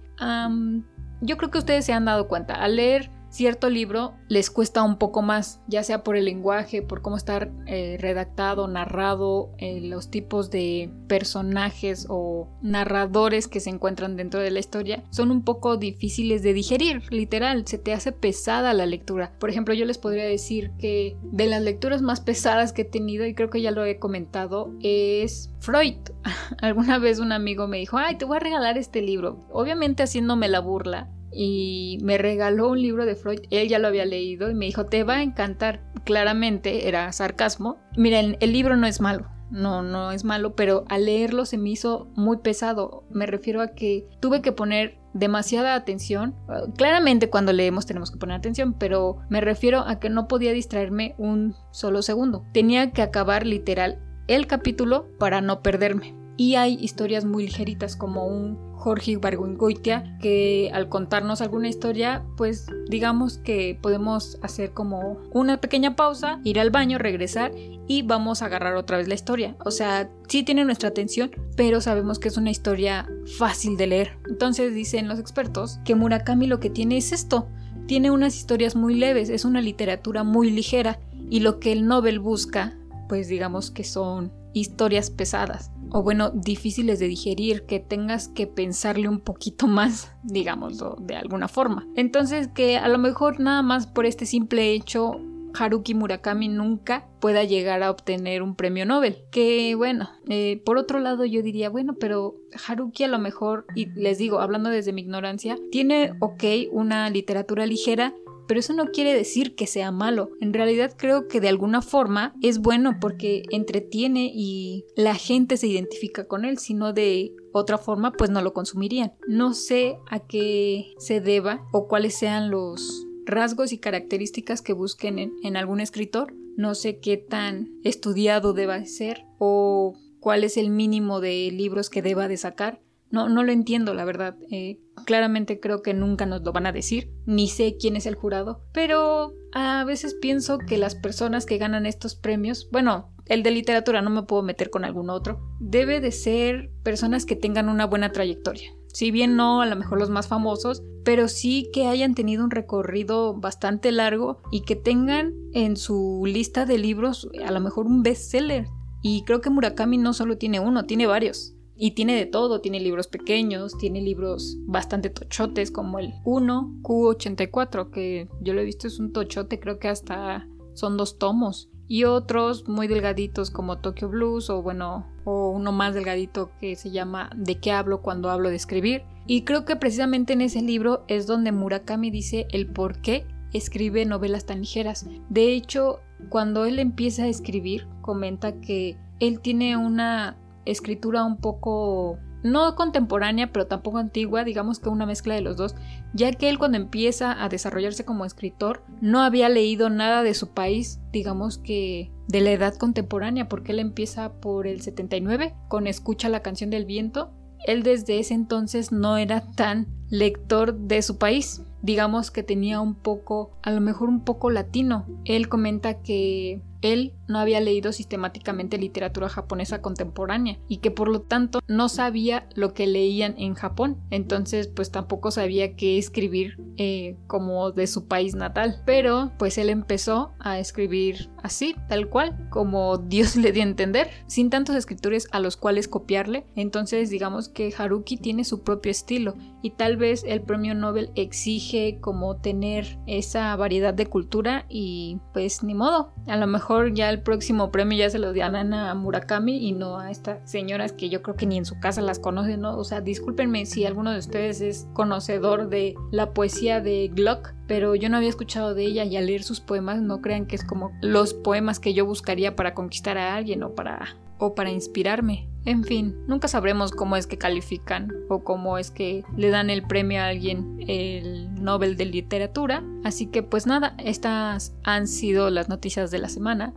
yo 1.20 1.36
creo 1.36 1.50
que 1.50 1.58
ustedes 1.58 1.84
se 1.84 1.92
han 1.92 2.06
dado 2.06 2.26
cuenta. 2.26 2.54
Al 2.54 2.76
leer 2.76 3.10
cierto 3.36 3.68
libro 3.68 4.14
les 4.28 4.50
cuesta 4.50 4.82
un 4.82 4.96
poco 4.96 5.20
más, 5.20 5.60
ya 5.68 5.82
sea 5.82 6.02
por 6.02 6.16
el 6.16 6.24
lenguaje, 6.24 6.80
por 6.80 7.02
cómo 7.02 7.16
está 7.16 7.50
eh, 7.66 7.98
redactado, 8.00 8.66
narrado, 8.66 9.50
eh, 9.58 9.80
los 9.82 10.10
tipos 10.10 10.50
de 10.50 10.90
personajes 11.06 12.06
o 12.08 12.48
narradores 12.62 13.46
que 13.46 13.60
se 13.60 13.70
encuentran 13.70 14.16
dentro 14.16 14.40
de 14.40 14.50
la 14.50 14.58
historia, 14.58 15.04
son 15.10 15.30
un 15.30 15.44
poco 15.44 15.76
difíciles 15.76 16.42
de 16.42 16.54
digerir, 16.54 17.02
literal, 17.10 17.66
se 17.66 17.76
te 17.76 17.92
hace 17.92 18.10
pesada 18.10 18.72
la 18.72 18.86
lectura. 18.86 19.34
Por 19.38 19.50
ejemplo, 19.50 19.74
yo 19.74 19.84
les 19.84 19.98
podría 19.98 20.24
decir 20.24 20.70
que 20.78 21.16
de 21.22 21.46
las 21.46 21.62
lecturas 21.62 22.00
más 22.00 22.20
pesadas 22.20 22.72
que 22.72 22.82
he 22.82 22.86
tenido, 22.86 23.26
y 23.26 23.34
creo 23.34 23.50
que 23.50 23.60
ya 23.60 23.70
lo 23.70 23.84
he 23.84 23.98
comentado, 23.98 24.72
es 24.80 25.50
Freud. 25.60 25.98
Alguna 26.62 26.98
vez 26.98 27.18
un 27.18 27.32
amigo 27.32 27.68
me 27.68 27.78
dijo, 27.78 27.98
ay, 27.98 28.16
te 28.16 28.24
voy 28.24 28.38
a 28.38 28.40
regalar 28.40 28.78
este 28.78 29.02
libro, 29.02 29.46
obviamente 29.52 30.02
haciéndome 30.02 30.48
la 30.48 30.60
burla 30.60 31.10
y 31.36 31.98
me 32.02 32.16
regaló 32.16 32.70
un 32.70 32.80
libro 32.80 33.04
de 33.04 33.14
Freud, 33.14 33.40
él 33.50 33.68
ya 33.68 33.78
lo 33.78 33.88
había 33.88 34.06
leído 34.06 34.50
y 34.50 34.54
me 34.54 34.64
dijo, 34.64 34.86
te 34.86 35.04
va 35.04 35.16
a 35.16 35.22
encantar. 35.22 35.82
Claramente 36.04 36.88
era 36.88 37.12
sarcasmo. 37.12 37.76
Miren, 37.96 38.36
el 38.40 38.52
libro 38.52 38.76
no 38.76 38.86
es 38.86 39.00
malo, 39.00 39.26
no, 39.50 39.82
no 39.82 40.12
es 40.12 40.24
malo, 40.24 40.54
pero 40.54 40.84
al 40.88 41.04
leerlo 41.04 41.44
se 41.44 41.58
me 41.58 41.70
hizo 41.70 42.08
muy 42.14 42.38
pesado. 42.38 43.04
Me 43.10 43.26
refiero 43.26 43.60
a 43.60 43.74
que 43.74 44.08
tuve 44.20 44.40
que 44.40 44.52
poner 44.52 44.98
demasiada 45.12 45.74
atención. 45.74 46.34
Claramente 46.76 47.28
cuando 47.28 47.52
leemos 47.52 47.86
tenemos 47.86 48.10
que 48.10 48.18
poner 48.18 48.36
atención, 48.36 48.74
pero 48.78 49.18
me 49.28 49.40
refiero 49.40 49.80
a 49.80 49.98
que 49.98 50.08
no 50.08 50.28
podía 50.28 50.52
distraerme 50.52 51.14
un 51.18 51.54
solo 51.70 52.02
segundo. 52.02 52.44
Tenía 52.52 52.92
que 52.92 53.02
acabar 53.02 53.46
literal 53.46 53.98
el 54.26 54.46
capítulo 54.46 55.06
para 55.18 55.40
no 55.40 55.60
perderme. 55.62 56.25
Y 56.36 56.56
hay 56.56 56.74
historias 56.80 57.24
muy 57.24 57.44
ligeritas 57.44 57.96
como 57.96 58.26
un 58.26 58.58
Jorge 58.74 59.12
Ibargüengoitia 59.12 60.18
que 60.20 60.70
al 60.72 60.88
contarnos 60.88 61.40
alguna 61.40 61.68
historia 61.68 62.24
pues 62.36 62.66
digamos 62.88 63.38
que 63.38 63.78
podemos 63.80 64.38
hacer 64.42 64.72
como 64.72 65.18
una 65.32 65.60
pequeña 65.60 65.96
pausa, 65.96 66.40
ir 66.44 66.60
al 66.60 66.70
baño, 66.70 66.98
regresar 66.98 67.52
y 67.88 68.02
vamos 68.02 68.42
a 68.42 68.46
agarrar 68.46 68.76
otra 68.76 68.98
vez 68.98 69.08
la 69.08 69.14
historia. 69.14 69.56
O 69.64 69.70
sea, 69.70 70.10
sí 70.28 70.42
tiene 70.42 70.64
nuestra 70.64 70.90
atención, 70.90 71.30
pero 71.56 71.80
sabemos 71.80 72.18
que 72.18 72.28
es 72.28 72.36
una 72.36 72.50
historia 72.50 73.08
fácil 73.38 73.76
de 73.76 73.86
leer. 73.86 74.18
Entonces 74.28 74.74
dicen 74.74 75.08
los 75.08 75.18
expertos 75.18 75.80
que 75.84 75.94
Murakami 75.94 76.46
lo 76.46 76.60
que 76.60 76.70
tiene 76.70 76.98
es 76.98 77.12
esto, 77.12 77.48
tiene 77.86 78.10
unas 78.10 78.36
historias 78.36 78.76
muy 78.76 78.94
leves, 78.94 79.30
es 79.30 79.44
una 79.44 79.60
literatura 79.60 80.22
muy 80.22 80.50
ligera 80.50 80.98
y 81.30 81.40
lo 81.40 81.60
que 81.60 81.72
el 81.72 81.86
Nobel 81.86 82.18
busca, 82.18 82.76
pues 83.08 83.28
digamos 83.28 83.70
que 83.70 83.84
son 83.84 84.32
historias 84.58 85.10
pesadas 85.10 85.70
o 85.90 86.02
bueno, 86.02 86.30
difíciles 86.30 86.98
de 86.98 87.06
digerir, 87.06 87.62
que 87.62 87.78
tengas 87.78 88.28
que 88.28 88.46
pensarle 88.46 89.08
un 89.08 89.20
poquito 89.20 89.66
más, 89.68 90.12
digámoslo 90.22 90.96
de 91.00 91.16
alguna 91.16 91.48
forma. 91.48 91.86
Entonces 91.96 92.48
que 92.48 92.76
a 92.76 92.88
lo 92.88 92.98
mejor 92.98 93.40
nada 93.40 93.62
más 93.62 93.86
por 93.86 94.06
este 94.06 94.26
simple 94.26 94.72
hecho 94.72 95.20
Haruki 95.58 95.94
Murakami 95.94 96.48
nunca 96.48 97.06
pueda 97.20 97.44
llegar 97.44 97.82
a 97.82 97.90
obtener 97.90 98.42
un 98.42 98.56
premio 98.56 98.84
Nobel. 98.84 99.24
Que 99.30 99.74
bueno, 99.74 100.10
eh, 100.28 100.62
por 100.64 100.76
otro 100.76 100.98
lado 100.98 101.24
yo 101.24 101.42
diría, 101.42 101.70
bueno, 101.70 101.94
pero 101.98 102.36
Haruki 102.66 103.04
a 103.04 103.08
lo 103.08 103.18
mejor, 103.18 103.64
y 103.74 103.86
les 103.86 104.18
digo, 104.18 104.40
hablando 104.40 104.70
desde 104.70 104.92
mi 104.92 105.02
ignorancia, 105.02 105.58
tiene, 105.70 106.12
ok, 106.20 106.44
una 106.72 107.08
literatura 107.10 107.66
ligera, 107.66 108.14
pero 108.46 108.60
eso 108.60 108.72
no 108.72 108.86
quiere 108.86 109.14
decir 109.14 109.54
que 109.54 109.66
sea 109.66 109.90
malo. 109.90 110.30
En 110.40 110.52
realidad 110.52 110.94
creo 110.96 111.28
que 111.28 111.40
de 111.40 111.48
alguna 111.48 111.82
forma 111.82 112.34
es 112.42 112.58
bueno 112.58 112.98
porque 113.00 113.42
entretiene 113.50 114.30
y 114.34 114.84
la 114.96 115.14
gente 115.14 115.56
se 115.56 115.66
identifica 115.66 116.26
con 116.26 116.44
él, 116.44 116.58
sino 116.58 116.92
de 116.92 117.32
otra 117.52 117.78
forma 117.78 118.12
pues 118.12 118.30
no 118.30 118.42
lo 118.42 118.52
consumirían. 118.52 119.12
No 119.26 119.54
sé 119.54 119.98
a 120.08 120.20
qué 120.20 120.94
se 120.98 121.20
deba 121.20 121.66
o 121.72 121.88
cuáles 121.88 122.16
sean 122.16 122.50
los 122.50 123.06
rasgos 123.24 123.72
y 123.72 123.78
características 123.78 124.62
que 124.62 124.72
busquen 124.72 125.18
en, 125.18 125.32
en 125.42 125.56
algún 125.56 125.80
escritor. 125.80 126.34
No 126.56 126.74
sé 126.74 126.98
qué 127.00 127.16
tan 127.16 127.70
estudiado 127.82 128.52
deba 128.52 128.84
ser 128.84 129.24
o 129.38 129.94
cuál 130.20 130.44
es 130.44 130.56
el 130.56 130.70
mínimo 130.70 131.20
de 131.20 131.50
libros 131.52 131.90
que 131.90 132.02
deba 132.02 132.28
de 132.28 132.36
sacar. 132.36 132.80
No, 133.10 133.28
no 133.28 133.44
lo 133.44 133.52
entiendo, 133.52 133.94
la 133.94 134.04
verdad. 134.04 134.36
Eh, 134.50 134.80
claramente 135.04 135.60
creo 135.60 135.82
que 135.82 135.94
nunca 135.94 136.26
nos 136.26 136.42
lo 136.42 136.52
van 136.52 136.66
a 136.66 136.72
decir, 136.72 137.12
ni 137.24 137.48
sé 137.48 137.76
quién 137.78 137.96
es 137.96 138.06
el 138.06 138.14
jurado, 138.14 138.62
pero 138.72 139.32
a 139.52 139.84
veces 139.84 140.14
pienso 140.14 140.58
que 140.58 140.78
las 140.78 140.94
personas 140.94 141.46
que 141.46 141.58
ganan 141.58 141.86
estos 141.86 142.16
premios, 142.16 142.68
bueno, 142.72 143.12
el 143.26 143.42
de 143.42 143.50
literatura 143.50 144.02
no 144.02 144.10
me 144.10 144.22
puedo 144.22 144.42
meter 144.42 144.70
con 144.70 144.84
algún 144.84 145.10
otro, 145.10 145.40
debe 145.60 146.00
de 146.00 146.12
ser 146.12 146.70
personas 146.82 147.26
que 147.26 147.36
tengan 147.36 147.68
una 147.68 147.86
buena 147.86 148.12
trayectoria. 148.12 148.72
Si 148.96 149.10
bien 149.10 149.36
no 149.36 149.60
a 149.60 149.66
lo 149.66 149.76
mejor 149.76 149.98
los 149.98 150.08
más 150.08 150.26
famosos, 150.26 150.82
pero 151.04 151.28
sí 151.28 151.68
que 151.72 151.86
hayan 151.86 152.14
tenido 152.14 152.42
un 152.42 152.50
recorrido 152.50 153.34
bastante 153.34 153.92
largo 153.92 154.40
y 154.50 154.62
que 154.62 154.74
tengan 154.74 155.34
en 155.52 155.76
su 155.76 156.22
lista 156.24 156.64
de 156.64 156.78
libros 156.78 157.28
a 157.44 157.52
lo 157.52 157.60
mejor 157.60 157.86
un 157.86 158.02
bestseller. 158.02 158.68
Y 159.02 159.22
creo 159.24 159.40
que 159.40 159.50
Murakami 159.50 159.98
no 159.98 160.14
solo 160.14 160.38
tiene 160.38 160.60
uno, 160.60 160.86
tiene 160.86 161.06
varios. 161.06 161.55
Y 161.76 161.90
tiene 161.92 162.14
de 162.16 162.26
todo, 162.26 162.60
tiene 162.60 162.80
libros 162.80 163.06
pequeños, 163.06 163.76
tiene 163.76 164.00
libros 164.00 164.56
bastante 164.66 165.10
tochotes 165.10 165.70
como 165.70 165.98
el 165.98 166.14
1 166.24 166.80
Q84, 166.82 167.90
que 167.90 168.28
yo 168.40 168.54
lo 168.54 168.62
he 168.62 168.64
visto 168.64 168.86
es 168.86 168.98
un 168.98 169.12
tochote, 169.12 169.60
creo 169.60 169.78
que 169.78 169.88
hasta 169.88 170.48
son 170.72 170.96
dos 170.96 171.18
tomos. 171.18 171.68
Y 171.88 172.04
otros 172.04 172.66
muy 172.66 172.88
delgaditos 172.88 173.50
como 173.50 173.78
Tokyo 173.78 174.08
Blues 174.08 174.50
o 174.50 174.62
bueno, 174.62 175.06
o 175.24 175.50
uno 175.50 175.70
más 175.70 175.94
delgadito 175.94 176.50
que 176.60 176.74
se 176.74 176.90
llama 176.90 177.30
¿De 177.36 177.60
qué 177.60 177.72
hablo 177.72 178.02
cuando 178.02 178.30
hablo 178.30 178.48
de 178.48 178.56
escribir? 178.56 179.02
Y 179.26 179.42
creo 179.42 179.64
que 179.64 179.76
precisamente 179.76 180.32
en 180.32 180.40
ese 180.40 180.62
libro 180.62 181.04
es 181.08 181.26
donde 181.26 181.52
Murakami 181.52 182.10
dice 182.10 182.46
el 182.50 182.66
por 182.66 183.00
qué 183.00 183.26
escribe 183.52 184.04
novelas 184.04 184.46
tan 184.46 184.60
ligeras. 184.60 185.06
De 185.28 185.52
hecho, 185.52 186.00
cuando 186.28 186.64
él 186.64 186.78
empieza 186.78 187.24
a 187.24 187.28
escribir, 187.28 187.86
comenta 188.02 188.60
que 188.60 188.98
él 189.20 189.40
tiene 189.40 189.76
una 189.76 190.36
escritura 190.66 191.24
un 191.24 191.38
poco 191.38 192.18
no 192.42 192.74
contemporánea, 192.76 193.52
pero 193.52 193.66
tampoco 193.66 193.98
antigua, 193.98 194.44
digamos 194.44 194.78
que 194.78 194.88
una 194.88 195.06
mezcla 195.06 195.34
de 195.34 195.40
los 195.40 195.56
dos, 195.56 195.74
ya 196.14 196.32
que 196.32 196.48
él 196.48 196.58
cuando 196.58 196.76
empieza 196.76 197.42
a 197.42 197.48
desarrollarse 197.48 198.04
como 198.04 198.24
escritor 198.24 198.84
no 199.00 199.20
había 199.20 199.48
leído 199.48 199.90
nada 199.90 200.22
de 200.22 200.34
su 200.34 200.50
país, 200.50 201.00
digamos 201.12 201.58
que 201.58 202.12
de 202.28 202.40
la 202.40 202.52
edad 202.52 202.74
contemporánea, 202.74 203.48
porque 203.48 203.72
él 203.72 203.80
empieza 203.80 204.32
por 204.34 204.66
el 204.66 204.80
79 204.80 205.54
con 205.68 205.86
Escucha 205.86 206.28
la 206.28 206.40
canción 206.40 206.70
del 206.70 206.84
viento. 206.84 207.32
Él 207.66 207.82
desde 207.82 208.18
ese 208.18 208.34
entonces 208.34 208.92
no 208.92 209.16
era 209.16 209.52
tan 209.52 209.88
lector 210.08 210.78
de 210.78 211.02
su 211.02 211.18
país, 211.18 211.62
digamos 211.82 212.30
que 212.30 212.42
tenía 212.42 212.80
un 212.80 212.94
poco, 212.94 213.50
a 213.62 213.70
lo 213.70 213.80
mejor 213.80 214.08
un 214.08 214.24
poco 214.24 214.50
latino. 214.50 215.06
Él 215.24 215.48
comenta 215.48 216.02
que 216.02 216.62
él 216.82 217.14
no 217.28 217.38
había 217.38 217.60
leído 217.60 217.92
sistemáticamente 217.92 218.78
literatura 218.78 219.28
japonesa 219.28 219.82
contemporánea 219.82 220.58
y 220.68 220.78
que 220.78 220.90
por 220.90 221.08
lo 221.08 221.22
tanto 221.22 221.60
no 221.68 221.88
sabía 221.88 222.48
lo 222.54 222.74
que 222.74 222.86
leían 222.86 223.34
en 223.38 223.54
Japón. 223.54 223.98
Entonces 224.10 224.68
pues 224.68 224.90
tampoco 224.90 225.30
sabía 225.30 225.76
qué 225.76 225.98
escribir 225.98 226.58
eh, 226.76 227.16
como 227.26 227.72
de 227.72 227.86
su 227.86 228.06
país 228.06 228.34
natal. 228.34 228.82
Pero 228.84 229.32
pues 229.38 229.58
él 229.58 229.70
empezó 229.70 230.32
a 230.38 230.58
escribir 230.58 231.30
así, 231.42 231.76
tal 231.88 232.08
cual, 232.08 232.48
como 232.50 232.98
Dios 232.98 233.36
le 233.36 233.52
dio 233.52 233.62
a 233.62 233.66
entender, 233.66 234.10
sin 234.26 234.50
tantos 234.50 234.76
escritores 234.76 235.28
a 235.32 235.40
los 235.40 235.56
cuales 235.56 235.88
copiarle. 235.88 236.46
Entonces 236.54 237.10
digamos 237.10 237.48
que 237.48 237.72
Haruki 237.76 238.16
tiene 238.16 238.44
su 238.44 238.62
propio 238.62 238.90
estilo 238.90 239.34
y 239.62 239.70
tal 239.70 239.96
vez 239.96 240.24
el 240.26 240.42
premio 240.42 240.74
Nobel 240.74 241.10
exige 241.14 241.98
como 242.00 242.36
tener 242.36 242.98
esa 243.06 243.54
variedad 243.56 243.94
de 243.94 244.06
cultura 244.06 244.66
y 244.68 245.18
pues 245.32 245.62
ni 245.62 245.74
modo. 245.74 246.12
A 246.26 246.36
lo 246.36 246.46
mejor 246.46 246.94
ya 246.94 247.10
el 247.10 247.15
próximo 247.22 247.70
premio 247.70 247.98
ya 247.98 248.10
se 248.10 248.18
lo 248.18 248.32
dan 248.32 248.74
a 248.74 248.94
Murakami 248.94 249.68
y 249.68 249.72
no 249.72 249.98
a 249.98 250.10
estas 250.10 250.38
señoras 250.50 250.92
que 250.92 251.08
yo 251.08 251.22
creo 251.22 251.36
que 251.36 251.46
ni 251.46 251.56
en 251.56 251.64
su 251.64 251.78
casa 251.80 252.00
las 252.02 252.18
conocen, 252.18 252.60
¿no? 252.60 252.76
O 252.76 252.84
sea, 252.84 253.00
discúlpenme 253.00 253.66
si 253.66 253.84
alguno 253.84 254.12
de 254.12 254.18
ustedes 254.18 254.60
es 254.60 254.86
conocedor 254.92 255.68
de 255.68 255.94
la 256.10 256.32
poesía 256.32 256.80
de 256.80 257.10
Gluck, 257.14 257.54
pero 257.66 257.94
yo 257.94 258.08
no 258.08 258.16
había 258.16 258.28
escuchado 258.28 258.74
de 258.74 258.84
ella 258.84 259.04
y 259.04 259.16
al 259.16 259.26
leer 259.26 259.42
sus 259.42 259.60
poemas 259.60 260.00
no 260.00 260.20
crean 260.20 260.46
que 260.46 260.56
es 260.56 260.64
como 260.64 260.92
los 261.02 261.34
poemas 261.34 261.80
que 261.80 261.94
yo 261.94 262.06
buscaría 262.06 262.56
para 262.56 262.74
conquistar 262.74 263.18
a 263.18 263.34
alguien 263.34 263.62
o 263.62 263.74
para 263.74 264.16
o 264.38 264.54
para 264.54 264.70
inspirarme. 264.70 265.48
En 265.64 265.82
fin, 265.82 266.14
nunca 266.28 266.46
sabremos 266.46 266.92
cómo 266.92 267.16
es 267.16 267.26
que 267.26 267.38
califican 267.38 268.12
o 268.28 268.44
cómo 268.44 268.78
es 268.78 268.92
que 268.92 269.24
le 269.36 269.50
dan 269.50 269.68
el 269.68 269.82
premio 269.82 270.20
a 270.20 270.26
alguien 270.26 270.78
el 270.86 271.52
Nobel 271.54 271.96
de 271.96 272.04
Literatura. 272.04 272.84
Así 273.02 273.26
que 273.26 273.42
pues 273.42 273.66
nada, 273.66 273.94
estas 273.98 274.76
han 274.84 275.08
sido 275.08 275.50
las 275.50 275.68
noticias 275.68 276.12
de 276.12 276.18
la 276.18 276.28
semana. 276.28 276.72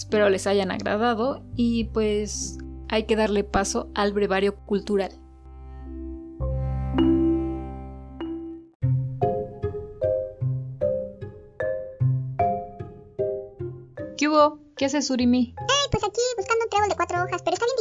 Espero 0.00 0.30
les 0.30 0.46
hayan 0.46 0.70
agradado 0.70 1.42
y 1.56 1.84
pues 1.92 2.56
hay 2.88 3.04
que 3.04 3.16
darle 3.16 3.44
paso 3.44 3.90
al 3.94 4.14
brevario 4.14 4.56
cultural. 4.56 5.12
¿Qué 14.16 14.26
hubo? 14.26 14.58
¿Qué 14.74 14.86
hace 14.86 15.02
Surimi? 15.02 15.54
pues 15.90 16.04
aquí 16.04 16.20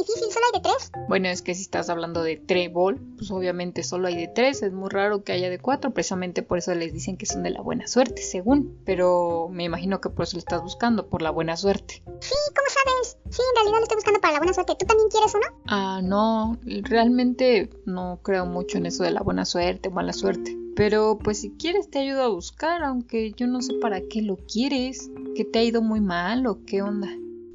difícil, 0.10 0.32
solo 0.32 0.46
hay 0.48 0.60
de 0.60 0.70
tres. 0.70 0.92
Bueno, 1.08 1.28
es 1.30 1.42
que 1.42 1.56
si 1.56 1.62
estás 1.62 1.89
hablando 1.89 2.24
de 2.24 2.38
trébol, 2.38 3.00
pues 3.18 3.32
obviamente 3.32 3.84
solo 3.84 4.08
hay 4.08 4.16
de 4.16 4.28
tres, 4.28 4.62
es 4.63 4.74
muy 4.74 4.89
raro 4.89 5.24
que 5.24 5.32
haya 5.32 5.50
de 5.50 5.60
cuatro, 5.60 5.92
precisamente 5.92 6.44
por 6.44 6.58
eso 6.58 6.74
les 6.75 6.94
dicen 6.94 7.18
que 7.18 7.25
son 7.25 7.44
de 7.44 7.51
la 7.51 7.62
buena 7.62 7.88
suerte, 7.88 8.22
según, 8.22 8.80
pero 8.86 9.48
me 9.51 9.63
imagino 9.63 10.01
que 10.01 10.10
por 10.10 10.24
eso 10.24 10.38
lo 10.38 10.39
estás 10.39 10.62
buscando, 10.62 11.08
por 11.08 11.22
la 11.22 11.32
buena 11.32 11.56
suerte. 11.58 12.04
Sí, 12.20 12.36
¿cómo 12.56 12.68
sabes? 12.70 13.18
Sí, 13.30 13.42
en 13.42 13.56
realidad 13.56 13.78
lo 13.78 13.84
estoy 13.84 13.98
buscando 13.98 14.22
para 14.22 14.34
la 14.34 14.39
buena 14.39 14.54
suerte. 14.54 14.75
¿Tú 14.80 14.86
también 14.86 15.10
quieres 15.10 15.34
uno? 15.36 15.46
Ah, 15.68 16.01
no, 16.04 16.58
realmente 16.84 17.70
no 17.86 18.20
creo 18.24 18.46
mucho 18.46 18.78
en 18.78 18.86
eso 18.86 19.04
de 19.04 19.12
la 19.12 19.22
buena 19.22 19.46
suerte 19.46 19.89
o 19.89 19.92
mala 19.92 20.13
suerte. 20.13 20.58
Pero 20.75 21.20
pues 21.22 21.42
si 21.42 21.51
quieres 21.51 21.89
te 21.89 22.00
ayudo 22.00 22.24
a 22.24 22.30
buscar, 22.30 22.84
aunque 22.84 23.34
yo 23.34 23.48
no 23.48 23.62
sé 23.62 23.74
para 23.75 24.01
qué 24.01 24.22
lo 24.22 24.38
quieres. 24.38 25.12
¿Que 25.36 25.46
te 25.46 25.60
ha 25.60 25.63
ido 25.63 25.82
muy 25.82 26.01
mal 26.01 26.48
o 26.48 26.63
qué 26.66 26.82
onda? 26.82 27.10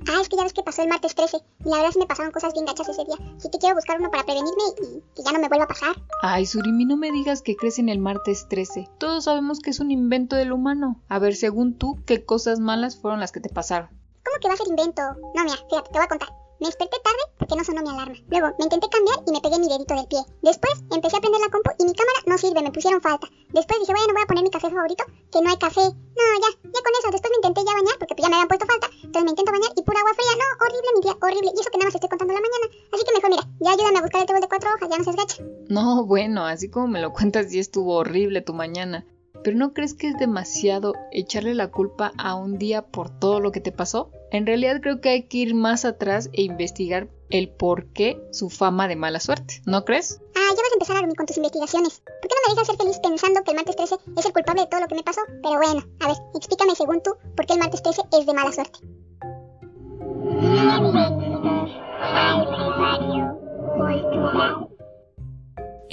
Ah, 0.08 0.20
es 0.20 0.28
que 0.28 0.37
ya 0.37 0.42
ves 0.42 0.52
que 0.52 0.62
pasó 0.62 0.82
el 0.82 0.88
martes 0.88 1.14
13 1.14 1.38
y 1.64 1.68
la 1.68 1.76
verdad 1.76 1.92
sí 1.92 1.99
me 1.99 2.06
pasaron 2.06 2.30
cosas 2.32 2.52
bien 2.52 2.66
gachas 2.66 2.88
ese 2.88 3.04
día. 3.04 3.16
Sí 3.38 3.49
que 3.50 3.58
quiero 3.58 3.75
buscar 3.75 3.99
uno 3.99 4.11
para 4.11 4.25
prevenirme 4.25 4.62
y 4.82 5.02
que 5.14 5.23
ya 5.23 5.32
no 5.32 5.40
me 5.40 5.49
vuelva 5.49 5.64
a 5.64 5.68
pasar. 5.68 5.96
Ay, 6.23 6.46
Surimi, 6.46 6.84
no 6.84 6.96
me 6.96 7.11
digas 7.11 7.42
que 7.42 7.56
crees 7.56 7.78
en 7.78 7.88
el 7.88 7.99
martes 7.99 8.46
13. 8.49 8.88
Todos 8.99 9.25
sabemos 9.25 9.61
que 9.61 9.70
es 9.70 9.80
un 9.80 9.90
invento 9.90 10.37
del 10.37 10.52
humano. 10.52 11.00
A 11.08 11.18
ver, 11.18 11.34
según 11.34 11.78
tú, 11.78 11.99
¿qué 12.06 12.25
cosas 12.25 12.61
malas 12.61 12.96
fueron 12.96 13.20
las 13.20 13.32
que 13.32 13.40
te 13.40 13.49
pasaron? 13.49 13.88
¿Cómo 14.25 14.38
que 14.40 14.49
va 14.49 14.54
a 14.54 14.56
ser 14.56 14.68
invento? 14.68 15.02
No, 15.34 15.44
mira, 15.44 15.56
fíjate, 15.68 15.90
te 15.90 15.99
voy 15.99 16.04
a 16.04 16.08
contar. 16.08 16.43
Me 16.61 16.66
desperté 16.66 16.96
tarde 17.02 17.25
porque 17.38 17.56
no 17.56 17.64
sonó 17.64 17.82
mi 17.82 17.90
alarma. 17.90 18.14
Luego 18.28 18.54
me 18.58 18.64
intenté 18.64 18.88
cambiar 18.88 19.18
y 19.26 19.30
me 19.32 19.40
pegué 19.40 19.58
mi 19.58 19.68
dedito 19.68 19.94
del 19.94 20.06
pie. 20.06 20.23
Después 20.42 20.75
empecé 20.90 21.16
a 21.16 21.20
prender 21.20 21.40
la 21.40 21.50
compu 21.50 21.70
y 21.78 21.84
mi 21.84 21.94
cámara 21.94 22.18
no 22.26 22.38
sirve, 22.38 22.62
me 22.62 22.70
pusieron 22.70 23.00
falta. 23.00 23.26
Después 23.50 23.80
dije, 23.80 23.92
bueno, 23.92 24.14
voy 24.14 24.23
a 24.23 24.26
poner 24.26 24.44
mi 24.44 24.50
café 24.50 24.70
favorito, 24.70 25.04
que 25.30 25.40
no 25.42 25.50
hay 25.50 25.58
café. 25.58 25.82
No, 25.82 26.25
ya, 26.42 26.50
ya 26.62 26.80
con 26.82 26.92
eso. 26.99 27.11
Después 27.11 27.30
me 27.30 27.38
intenté 27.42 27.61
ya 27.66 27.75
bañar 27.75 27.96
porque 27.99 28.14
pues 28.14 28.23
ya 28.23 28.30
me 28.30 28.37
habían 28.38 28.49
puesto 28.49 28.66
falta. 28.66 28.87
Entonces 29.02 29.25
me 29.25 29.32
intento 29.34 29.50
bañar 29.52 29.73
y 29.75 29.82
pura 29.82 29.99
agua 30.00 30.14
fría. 30.14 30.34
No, 30.38 30.46
horrible 30.62 30.90
mi 30.94 31.00
día, 31.02 31.14
horrible. 31.20 31.50
Y 31.54 31.58
eso 31.61 31.70
que 31.70 31.78
nada 31.78 31.88
más 31.90 31.94
estoy 31.94 32.11
contando 32.11 32.34
la 32.34 32.42
mañana. 32.42 32.66
Así 32.94 33.02
que 33.04 33.12
mejor, 33.14 33.30
mira, 33.30 33.44
ya 33.61 33.70
ayúdame 33.75 33.99
a 33.99 34.02
buscar 34.02 34.20
el 34.23 34.26
table 34.26 34.40
de 34.40 34.49
cuatro 34.49 34.68
hojas, 34.70 34.88
ya 34.88 34.99
no 34.99 35.04
seas 35.04 35.16
gacha. 35.16 35.38
No, 35.68 36.06
bueno, 36.06 36.46
así 36.46 36.70
como 36.70 36.87
me 36.88 37.00
lo 37.00 37.12
cuentas, 37.12 37.50
sí 37.50 37.58
estuvo 37.58 37.99
horrible 37.99 38.42
tu 38.42 38.54
mañana. 38.54 39.06
Pero 39.44 39.58
¿no 39.58 39.74
crees 39.74 39.92
que 39.92 40.08
es 40.08 40.16
demasiado 40.16 40.94
echarle 41.12 41.54
la 41.54 41.70
culpa 41.70 42.12
a 42.16 42.34
un 42.34 42.58
día 42.58 42.82
por 42.82 43.10
todo 43.10 43.40
lo 43.40 43.52
que 43.52 43.60
te 43.60 43.72
pasó? 43.72 44.10
En 44.32 44.46
realidad 44.46 44.80
creo 44.80 45.02
que 45.02 45.10
hay 45.10 45.24
que 45.24 45.36
ir 45.36 45.54
más 45.54 45.84
atrás 45.84 46.30
e 46.32 46.42
investigar 46.42 47.08
el 47.28 47.50
por 47.50 47.86
qué 47.92 48.20
su 48.32 48.48
fama 48.48 48.88
de 48.88 48.96
mala 48.96 49.20
suerte, 49.20 49.60
¿no 49.66 49.84
crees? 49.84 50.20
Ah, 50.34 50.48
ya 50.48 50.62
vas 50.62 50.70
a 50.70 50.74
empezar, 50.74 50.96
Arumi, 50.96 51.14
con 51.14 51.26
tus 51.26 51.36
investigaciones. 51.36 52.00
¿Por 52.00 52.22
qué 52.22 52.34
no 52.34 52.48
me 52.48 52.54
dejas 52.54 52.66
ser 52.66 52.76
feliz 52.76 52.98
pensando 53.00 53.44
que 53.44 53.50
el 53.50 53.56
martes 53.56 53.76
13 53.76 53.96
es 54.16 54.26
el 54.26 54.32
culpable 54.32 54.62
de 54.62 54.68
todo 54.68 54.80
lo 54.80 54.88
que 54.88 54.94
me 54.94 55.02
pasó? 55.02 55.20
Pero 55.26 55.60
bueno, 55.60 55.82
a 56.00 56.08
ver, 56.08 56.16
explícame 56.34 56.74
según 56.74 57.02
tú 57.02 57.10
por 57.36 57.44
qué 57.44 57.52
el 57.52 57.58
martes 57.58 57.82
13 57.82 58.02
es 58.18 58.26
de 58.26 58.32
mala 58.32 58.50
suerte. 58.50 58.78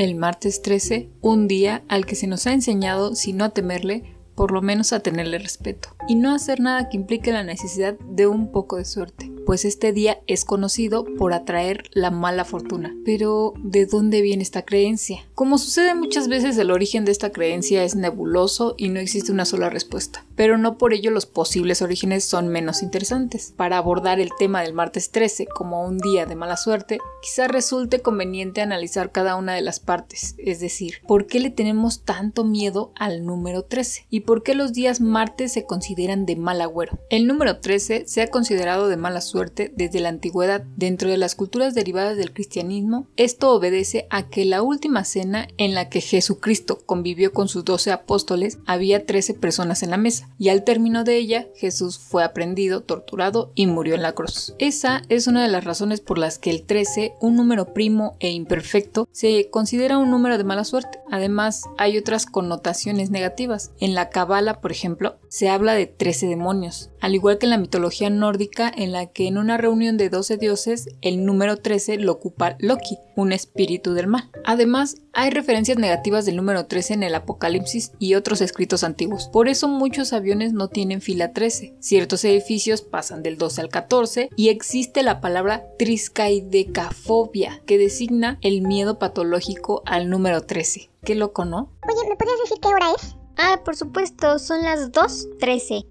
El 0.01 0.15
martes 0.15 0.63
13, 0.63 1.11
un 1.21 1.47
día 1.47 1.83
al 1.87 2.07
que 2.07 2.15
se 2.15 2.25
nos 2.25 2.47
ha 2.47 2.53
enseñado, 2.53 3.13
si 3.13 3.33
no 3.33 3.45
a 3.45 3.49
temerle, 3.49 4.15
por 4.33 4.51
lo 4.51 4.63
menos 4.63 4.93
a 4.93 5.01
tenerle 5.01 5.37
respeto, 5.37 5.89
y 6.07 6.15
no 6.15 6.33
hacer 6.33 6.59
nada 6.59 6.89
que 6.89 6.97
implique 6.97 7.31
la 7.31 7.43
necesidad 7.43 7.93
de 7.99 8.25
un 8.25 8.51
poco 8.51 8.77
de 8.77 8.85
suerte, 8.85 9.31
pues 9.45 9.65
este 9.65 9.93
día 9.93 10.19
es 10.27 10.45
conocido 10.45 11.05
por 11.17 11.33
atraer 11.33 11.83
la 11.91 12.11
mala 12.11 12.45
fortuna. 12.45 12.95
Pero, 13.05 13.53
¿de 13.57 13.85
dónde 13.85 14.21
viene 14.21 14.43
esta 14.43 14.63
creencia? 14.63 15.25
Como 15.33 15.57
sucede 15.57 15.95
muchas 15.95 16.27
veces, 16.27 16.57
el 16.57 16.71
origen 16.71 17.05
de 17.05 17.11
esta 17.11 17.31
creencia 17.31 17.83
es 17.83 17.95
nebuloso 17.95 18.75
y 18.77 18.89
no 18.89 18.99
existe 18.99 19.31
una 19.31 19.45
sola 19.45 19.69
respuesta, 19.69 20.25
pero 20.35 20.57
no 20.57 20.77
por 20.77 20.93
ello 20.93 21.11
los 21.11 21.25
posibles 21.25 21.81
orígenes 21.81 22.23
son 22.23 22.47
menos 22.47 22.83
interesantes. 22.83 23.53
Para 23.55 23.77
abordar 23.77 24.19
el 24.19 24.29
tema 24.37 24.61
del 24.61 24.73
martes 24.73 25.11
13 25.11 25.47
como 25.47 25.85
un 25.85 25.97
día 25.97 26.25
de 26.25 26.35
mala 26.35 26.57
suerte, 26.57 26.99
quizá 27.21 27.47
resulte 27.47 28.01
conveniente 28.01 28.61
analizar 28.61 29.11
cada 29.11 29.35
una 29.35 29.53
de 29.53 29.61
las 29.61 29.79
partes, 29.79 30.35
es 30.37 30.59
decir, 30.59 30.95
¿por 31.07 31.27
qué 31.27 31.39
le 31.39 31.49
tenemos 31.49 32.03
tanto 32.03 32.43
miedo 32.43 32.91
al 32.95 33.25
número 33.25 33.63
13? 33.63 34.05
¿Y 34.09 34.21
por 34.21 34.43
qué 34.43 34.55
los 34.55 34.73
días 34.73 35.01
martes 35.01 35.53
se 35.53 35.65
consideran 35.65 36.25
de 36.25 36.35
mal 36.35 36.61
agüero? 36.61 36.99
El 37.09 37.27
número 37.27 37.59
13 37.59 38.03
se 38.07 38.21
ha 38.21 38.27
considerado 38.27 38.87
de 38.87 38.97
mala 38.97 39.21
suerte 39.21 39.30
desde 39.33 39.99
la 39.99 40.09
antigüedad 40.09 40.63
dentro 40.75 41.09
de 41.09 41.17
las 41.17 41.35
culturas 41.35 41.73
derivadas 41.73 42.17
del 42.17 42.33
cristianismo. 42.33 43.07
Esto 43.17 43.51
obedece 43.51 44.07
a 44.09 44.29
que 44.29 44.45
la 44.45 44.61
última 44.61 45.03
cena 45.03 45.47
en 45.57 45.73
la 45.73 45.89
que 45.89 46.01
Jesucristo 46.01 46.79
convivió 46.85 47.33
con 47.33 47.47
sus 47.47 47.65
doce 47.65 47.91
apóstoles 47.91 48.59
había 48.65 49.05
13 49.05 49.33
personas 49.35 49.83
en 49.83 49.91
la 49.91 49.97
mesa 49.97 50.29
y 50.37 50.49
al 50.49 50.63
término 50.63 51.03
de 51.03 51.17
ella 51.17 51.47
Jesús 51.55 51.99
fue 51.99 52.23
aprendido, 52.23 52.81
torturado 52.81 53.51
y 53.55 53.67
murió 53.67 53.95
en 53.95 54.01
la 54.01 54.13
cruz. 54.13 54.55
Esa 54.59 55.01
es 55.09 55.27
una 55.27 55.43
de 55.43 55.49
las 55.49 55.63
razones 55.63 56.01
por 56.01 56.17
las 56.17 56.37
que 56.37 56.49
el 56.49 56.63
13, 56.63 57.13
un 57.21 57.35
número 57.35 57.73
primo 57.73 58.15
e 58.19 58.31
imperfecto, 58.31 59.07
se 59.11 59.49
considera 59.49 59.97
un 59.97 60.11
número 60.11 60.37
de 60.37 60.43
mala 60.43 60.63
suerte. 60.63 60.99
Además, 61.09 61.63
hay 61.77 61.97
otras 61.97 62.25
connotaciones 62.25 63.09
negativas. 63.09 63.71
En 63.79 63.95
la 63.95 64.09
Kabbalah, 64.09 64.61
por 64.61 64.71
ejemplo, 64.71 65.17
se 65.29 65.49
habla 65.49 65.73
de 65.73 65.87
13 65.87 66.27
demonios, 66.27 66.90
al 67.01 67.15
igual 67.15 67.37
que 67.37 67.47
en 67.47 67.49
la 67.49 67.57
mitología 67.57 68.09
nórdica 68.09 68.71
en 68.75 68.91
la 68.91 69.07
que 69.07 69.27
en 69.27 69.37
una 69.37 69.57
reunión 69.57 69.97
de 69.97 70.09
12 70.09 70.37
dioses 70.37 70.89
el 71.01 71.25
número 71.25 71.57
13 71.57 71.97
lo 71.97 72.13
ocupa 72.13 72.55
Loki, 72.59 72.97
un 73.15 73.33
espíritu 73.33 73.93
del 73.93 74.07
mal. 74.07 74.29
Además, 74.45 74.97
hay 75.13 75.31
referencias 75.31 75.77
negativas 75.77 76.25
del 76.25 76.37
número 76.37 76.67
13 76.67 76.93
en 76.93 77.03
el 77.03 77.15
Apocalipsis 77.15 77.91
y 77.99 78.13
otros 78.13 78.41
escritos 78.41 78.83
antiguos. 78.83 79.27
Por 79.27 79.49
eso 79.49 79.67
muchos 79.67 80.13
aviones 80.13 80.53
no 80.53 80.67
tienen 80.67 81.01
fila 81.01 81.33
13. 81.33 81.75
Ciertos 81.79 82.23
edificios 82.23 82.81
pasan 82.81 83.23
del 83.23 83.37
12 83.37 83.61
al 83.61 83.69
14 83.69 84.29
y 84.35 84.49
existe 84.49 85.03
la 85.03 85.19
palabra 85.19 85.65
triskaidecafobia, 85.77 87.61
que 87.65 87.77
designa 87.77 88.37
el 88.41 88.61
miedo 88.61 88.99
patológico 88.99 89.81
al 89.85 90.09
número 90.09 90.41
13. 90.43 90.89
Qué 91.03 91.15
loco, 91.15 91.45
¿no? 91.45 91.71
Oye, 91.87 92.09
¿me 92.09 92.15
podrías 92.15 92.39
decir 92.43 92.57
qué 92.61 92.67
hora 92.67 92.91
es? 92.91 93.15
Ah, 93.37 93.61
por 93.65 93.75
supuesto, 93.75 94.39
son 94.39 94.61
las 94.61 94.91
2.13. 94.91 95.85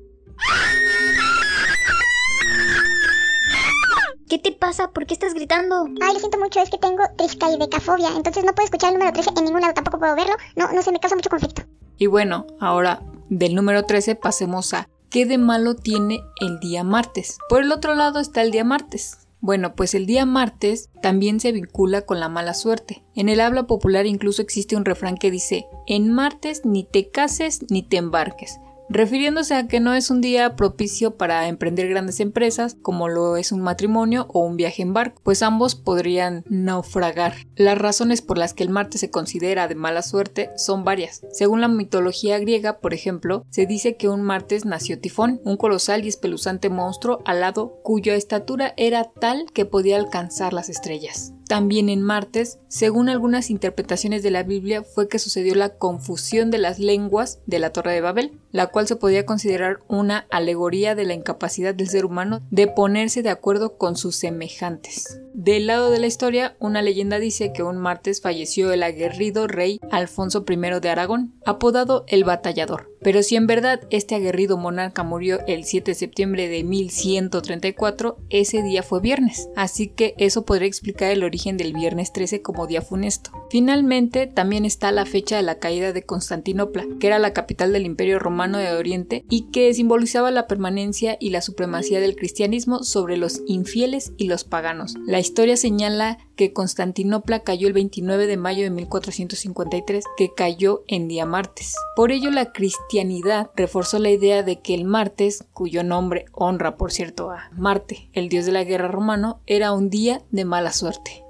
¿Qué 4.31 4.39
te 4.39 4.53
pasa? 4.53 4.93
¿Por 4.93 5.07
qué 5.07 5.15
estás 5.15 5.35
gritando? 5.35 5.87
Ay, 6.01 6.15
lo 6.15 6.21
siento 6.21 6.39
mucho, 6.39 6.61
es 6.61 6.71
que 6.71 6.79
tengo 6.79 7.03
triskaidecafobia, 7.19 8.11
entonces 8.17 8.45
no 8.45 8.53
puedo 8.53 8.67
escuchar 8.67 8.93
el 8.93 9.01
número 9.01 9.13
13 9.13 9.31
en 9.37 9.45
ningún 9.45 9.61
lado, 9.61 9.75
tampoco 9.75 9.99
puedo 9.99 10.15
verlo. 10.15 10.35
No, 10.55 10.71
no 10.73 10.83
sé, 10.83 10.93
me 10.93 11.01
causa 11.01 11.17
mucho 11.17 11.29
conflicto. 11.29 11.63
Y 11.99 12.07
bueno, 12.07 12.47
ahora 12.61 13.03
del 13.29 13.57
número 13.57 13.83
13 13.83 14.15
pasemos 14.15 14.73
a 14.73 14.89
¿qué 15.11 15.27
de 15.27 15.37
malo 15.37 15.75
tiene 15.75 16.21
el 16.41 16.61
día 16.61 16.85
martes? 16.85 17.39
Por 17.49 17.63
el 17.63 17.73
otro 17.73 17.97
lado 17.97 18.21
está 18.21 18.43
el 18.43 18.53
día 18.53 18.63
martes. 18.63 19.19
Bueno, 19.41 19.75
pues 19.75 19.95
el 19.95 20.07
día 20.07 20.27
martes 20.27 20.91
también 21.03 21.41
se 21.41 21.51
vincula 21.51 22.03
con 22.03 22.21
la 22.21 22.29
mala 22.29 22.55
suerte. 22.55 23.03
En 23.17 23.29
el 23.29 23.41
habla 23.41 23.67
popular 23.67 24.07
incluso 24.07 24.43
existe 24.43 24.77
un 24.77 24.85
refrán 24.85 25.17
que 25.17 25.33
dice, 25.33 25.67
en 25.89 26.13
martes 26.13 26.65
ni 26.65 26.85
te 26.85 27.11
cases 27.11 27.67
ni 27.69 27.83
te 27.83 27.97
embarques 27.97 28.61
refiriéndose 28.90 29.54
a 29.54 29.68
que 29.68 29.80
no 29.80 29.94
es 29.94 30.11
un 30.11 30.20
día 30.20 30.56
propicio 30.56 31.16
para 31.16 31.49
emprender 31.49 31.88
grandes 31.88 32.20
empresas 32.20 32.76
como 32.82 33.09
lo 33.09 33.37
es 33.37 33.52
un 33.52 33.61
matrimonio 33.61 34.26
o 34.28 34.40
un 34.40 34.56
viaje 34.56 34.82
en 34.82 34.92
barco, 34.92 35.23
pues 35.25 35.42
ambos 35.42 35.76
podrían 35.76 36.44
naufragar. 36.49 37.35
Las 37.54 37.78
razones 37.78 38.20
por 38.20 38.37
las 38.37 38.53
que 38.53 38.64
el 38.64 38.70
martes 38.70 39.00
se 39.00 39.11
considera 39.11 39.68
de 39.68 39.76
mala 39.76 40.03
suerte 40.03 40.50
son 40.57 40.85
varias. 40.85 41.22
Según 41.33 41.61
la 41.61 41.68
mitología 41.68 42.38
griega, 42.38 42.81
por 42.81 42.92
ejemplo, 42.92 43.46
se 43.50 43.64
dice 43.66 43.96
que 43.96 44.09
un 44.09 44.22
martes 44.22 44.64
nació 44.64 45.00
Tifón, 45.00 45.40
un 45.44 45.57
colosal 45.57 46.05
y 46.05 46.09
espeluzante 46.09 46.68
monstruo 46.68 47.20
alado 47.24 47.81
cuya 47.85 48.14
estatura 48.14 48.74
era 48.76 49.05
tal 49.05 49.46
que 49.55 49.64
podía 49.64 49.96
alcanzar 49.96 50.53
las 50.53 50.68
estrellas. 50.68 51.33
También 51.51 51.89
en 51.89 52.01
martes, 52.01 52.61
según 52.69 53.09
algunas 53.09 53.51
interpretaciones 53.51 54.23
de 54.23 54.31
la 54.31 54.45
Biblia, 54.45 54.85
fue 54.85 55.09
que 55.09 55.19
sucedió 55.19 55.57
la 55.57 55.71
confusión 55.71 56.53
de 56.53 56.59
las 56.59 56.79
lenguas 56.79 57.41
de 57.45 57.59
la 57.59 57.73
Torre 57.73 57.93
de 57.93 58.01
Babel, 58.01 58.39
la 58.53 58.69
cual 58.69 58.87
se 58.87 58.95
podía 58.95 59.27
considerar 59.27 59.81
una 59.89 60.29
alegoría 60.31 60.95
de 60.95 61.07
la 61.07 61.15
incapacidad 61.15 61.75
del 61.75 61.89
ser 61.89 62.05
humano 62.05 62.41
de 62.53 62.69
ponerse 62.69 63.25
de 63.25 63.31
acuerdo 63.31 63.79
con 63.79 63.97
sus 63.97 64.15
semejantes. 64.15 65.21
Del 65.35 65.67
lado 65.67 65.91
de 65.91 65.99
la 65.99 66.07
historia, 66.07 66.55
una 66.61 66.83
leyenda 66.83 67.19
dice 67.19 67.53
que 67.53 67.65
un 67.65 67.79
martes 67.79 68.21
falleció 68.21 68.71
el 68.71 68.85
aguerrido 68.85 69.49
rey 69.49 69.81
Alfonso 69.91 70.45
I 70.49 70.81
de 70.81 70.89
Aragón, 70.89 71.35
apodado 71.45 72.05
el 72.07 72.23
Batallador. 72.23 72.89
Pero 73.03 73.23
si 73.23 73.37
en 73.37 73.47
verdad 73.47 73.81
este 73.91 74.15
aguerrido 74.15 74.57
monarca 74.57 75.03
murió 75.03 75.41
el 75.47 75.65
7 75.65 75.93
de 75.93 75.95
septiembre 75.95 76.49
de 76.49 76.65
1134, 76.65 78.19
ese 78.29 78.63
día 78.63 78.83
fue 78.83 79.01
viernes, 79.01 79.49
así 79.57 79.89
que 79.89 80.15
eso 80.19 80.45
podría 80.45 80.69
explicar 80.69 81.11
el 81.11 81.25
origen 81.25 81.57
del 81.57 81.73
viernes 81.73 82.13
13 82.13 82.43
como 82.43 82.67
día 82.67 82.83
funesto. 82.83 83.31
Finalmente, 83.51 84.27
también 84.27 84.65
está 84.65 84.93
la 84.93 85.07
fecha 85.07 85.37
de 85.37 85.43
la 85.43 85.59
caída 85.59 85.93
de 85.93 86.05
Constantinopla, 86.05 86.87
que 86.99 87.07
era 87.07 87.19
la 87.19 87.33
capital 87.33 87.73
del 87.73 87.87
Imperio 87.87 88.19
Romano 88.19 88.59
de 88.59 88.73
Oriente 88.73 89.25
y 89.29 89.51
que 89.51 89.73
simbolizaba 89.75 90.31
la 90.31 90.47
permanencia 90.47 91.17
y 91.19 91.31
la 91.31 91.41
supremacía 91.41 92.01
del 92.01 92.17
cristianismo 92.17 92.83
sobre 92.83 93.17
los 93.17 93.43
infieles 93.47 94.13
y 94.17 94.27
los 94.27 94.45
paganos. 94.45 94.95
La 95.07 95.21
historia 95.21 95.57
señala 95.57 96.19
que 96.40 96.55
Constantinopla 96.55 97.40
cayó 97.40 97.68
el 97.68 97.74
29 97.74 98.26
de 98.26 98.38
mayo 98.38 98.62
de 98.62 98.70
1453, 98.70 100.03
que 100.16 100.33
cayó 100.33 100.85
en 100.87 101.07
día 101.07 101.26
martes. 101.26 101.76
Por 101.94 102.12
ello 102.12 102.31
la 102.31 102.50
cristianidad 102.50 103.50
reforzó 103.55 103.98
la 103.98 104.09
idea 104.09 104.42
de 104.42 104.59
que 104.62 104.72
el 104.72 104.87
martes, 104.87 105.44
cuyo 105.53 105.85
nombre 105.85 106.24
honra 106.33 106.79
por 106.79 106.92
cierto 106.92 107.31
a 107.31 107.50
Marte, 107.53 108.09
el 108.14 108.31
dios 108.31 108.46
de 108.46 108.53
la 108.53 108.64
guerra 108.64 108.88
romano, 108.88 109.42
era 109.44 109.72
un 109.72 109.90
día 109.90 110.22
de 110.31 110.46
mala 110.46 110.72
suerte. 110.72 111.22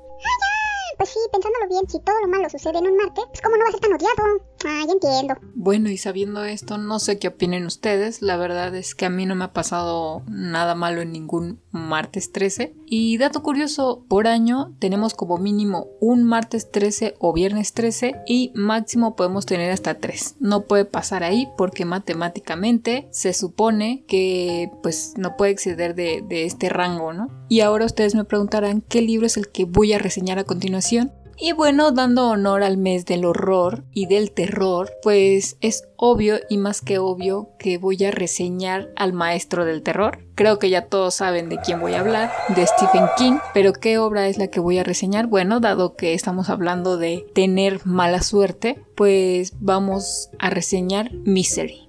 Pues 0.97 1.09
sí, 1.09 1.19
pensándolo 1.33 1.67
bien, 1.69 1.89
si 1.89 1.99
todo 1.99 2.15
lo 2.21 2.29
malo 2.29 2.49
sucede 2.49 2.79
en 2.79 2.87
un 2.87 2.97
martes, 2.97 3.25
pues 3.27 3.41
cómo 3.41 3.57
no 3.57 3.65
va 3.65 3.69
a 3.71 3.73
ser 3.73 3.81
tan 3.81 3.95
odiado. 3.95 4.50
Ah, 4.65 4.85
ya 4.87 4.93
entiendo. 4.93 5.35
Bueno, 5.55 5.89
y 5.89 5.97
sabiendo 5.97 6.45
esto, 6.45 6.77
no 6.77 6.99
sé 6.99 7.19
qué 7.19 7.29
opinen 7.29 7.67
ustedes. 7.67 8.21
La 8.21 8.37
verdad 8.37 8.75
es 8.75 8.95
que 8.95 9.07
a 9.07 9.11
mí 9.11 9.25
no 9.25 9.35
me 9.35 9.45
ha 9.45 9.53
pasado 9.53 10.23
nada 10.29 10.75
malo 10.75 11.01
en 11.01 11.13
ningún 11.13 11.61
martes 11.71 12.33
13. 12.33 12.75
Y 12.87 13.17
dato 13.19 13.43
curioso, 13.43 14.05
por 14.09 14.27
año 14.27 14.75
tenemos 14.79 15.15
como 15.15 15.39
mínimo 15.39 15.89
un 16.01 16.25
martes 16.25 16.71
13 16.71 17.15
o 17.19 17.33
viernes 17.33 17.73
13 17.73 18.17
y 18.27 18.53
máximo 18.55 19.17
podemos 19.17 19.47
tener 19.47 19.71
hasta 19.71 19.95
3. 19.95 20.37
No 20.41 20.67
puede 20.67 20.85
pasar 20.85 21.23
ahí 21.23 21.49
porque 21.57 21.85
matemáticamente 21.85 23.09
se 23.13 23.33
supone 23.33 24.05
que 24.07 24.71
pues 24.83 25.15
no 25.17 25.37
puede 25.37 25.53
exceder 25.53 25.95
de, 25.95 26.23
de 26.27 26.45
este 26.45 26.69
rango, 26.69 27.13
¿no? 27.13 27.29
Y 27.49 27.61
ahora 27.61 27.87
ustedes 27.87 28.15
me 28.15 28.25
preguntarán 28.25 28.83
qué 28.83 29.01
libro 29.03 29.27
es 29.27 29.37
el 29.37 29.49
que 29.49 29.65
voy 29.65 29.93
a 29.93 29.99
reseñar 29.99 30.39
a 30.39 30.45
continuación 30.45 31.13
y 31.41 31.53
bueno, 31.53 31.91
dando 31.91 32.29
honor 32.29 32.63
al 32.63 32.77
mes 32.77 33.07
del 33.07 33.25
horror 33.25 33.85
y 33.93 34.07
del 34.07 34.33
terror, 34.33 34.93
pues 35.03 35.57
es 35.61 35.85
obvio 35.97 36.39
y 36.51 36.59
más 36.59 36.83
que 36.83 36.99
obvio 36.99 37.51
que 37.59 37.79
voy 37.79 38.05
a 38.05 38.11
reseñar 38.11 38.91
al 38.95 39.15
maestro 39.15 39.65
del 39.65 39.83
terror. 39.83 40.19
Creo 40.35 40.59
que 40.59 40.69
ya 40.69 40.87
todos 40.87 41.15
saben 41.15 41.49
de 41.49 41.59
quién 41.59 41.81
voy 41.81 41.95
a 41.95 42.01
hablar, 42.01 42.31
de 42.55 42.67
Stephen 42.67 43.07
King, 43.17 43.39
pero 43.55 43.73
¿qué 43.73 43.99
obra 43.99 44.29
es 44.29 44.37
la 44.37 44.49
que 44.49 44.61
voy 44.61 44.79
a 44.79 44.85
reseñar? 44.85 45.29
Bueno, 45.29 45.61
dado 45.61 45.97
que 45.97 46.13
estamos 46.13 46.51
hablando 46.51 46.99
de 46.99 47.27
tener 47.35 47.87
mala 47.87 48.23
suerte, 48.23 48.85
pues 48.95 49.55
vamos 49.61 50.29
a 50.39 50.51
reseñar 50.51 51.11
Misery. 51.25 51.89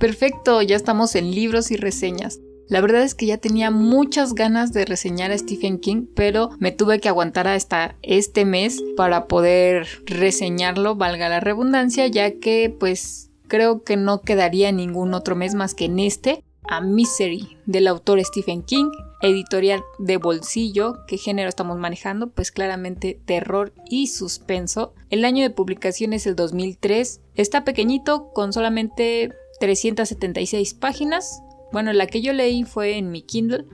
Perfecto, 0.00 0.60
ya 0.60 0.76
estamos 0.76 1.14
en 1.14 1.30
libros 1.30 1.70
y 1.70 1.76
reseñas. 1.76 2.40
La 2.68 2.80
verdad 2.80 3.02
es 3.02 3.14
que 3.14 3.26
ya 3.26 3.38
tenía 3.38 3.70
muchas 3.70 4.34
ganas 4.34 4.72
de 4.72 4.84
reseñar 4.84 5.30
a 5.30 5.38
Stephen 5.38 5.78
King, 5.78 6.06
pero 6.14 6.50
me 6.58 6.72
tuve 6.72 6.98
que 7.00 7.08
aguantar 7.08 7.46
hasta 7.46 7.96
este 8.02 8.44
mes 8.44 8.82
para 8.96 9.26
poder 9.26 9.86
reseñarlo, 10.04 10.96
valga 10.96 11.28
la 11.28 11.40
redundancia, 11.40 12.06
ya 12.08 12.32
que 12.40 12.74
pues 12.76 13.30
creo 13.46 13.84
que 13.84 13.96
no 13.96 14.22
quedaría 14.22 14.72
ningún 14.72 15.14
otro 15.14 15.36
mes 15.36 15.54
más 15.54 15.74
que 15.74 15.84
en 15.84 16.00
este 16.00 16.42
a 16.68 16.80
Misery 16.80 17.56
del 17.66 17.86
autor 17.86 18.22
Stephen 18.24 18.62
King, 18.62 18.90
editorial 19.22 19.82
de 19.98 20.16
bolsillo, 20.16 20.98
qué 21.06 21.16
género 21.16 21.48
estamos 21.48 21.78
manejando, 21.78 22.30
pues 22.30 22.50
claramente 22.50 23.20
terror 23.24 23.72
y 23.88 24.08
suspenso. 24.08 24.92
El 25.10 25.24
año 25.24 25.42
de 25.42 25.50
publicación 25.50 26.12
es 26.12 26.26
el 26.26 26.34
2003, 26.34 27.20
está 27.34 27.64
pequeñito 27.64 28.32
con 28.32 28.52
solamente 28.52 29.32
376 29.60 30.74
páginas. 30.74 31.42
Bueno, 31.72 31.92
la 31.92 32.06
que 32.06 32.20
yo 32.20 32.32
leí 32.32 32.64
fue 32.64 32.96
en 32.96 33.10
mi 33.10 33.22
Kindle, 33.22 33.64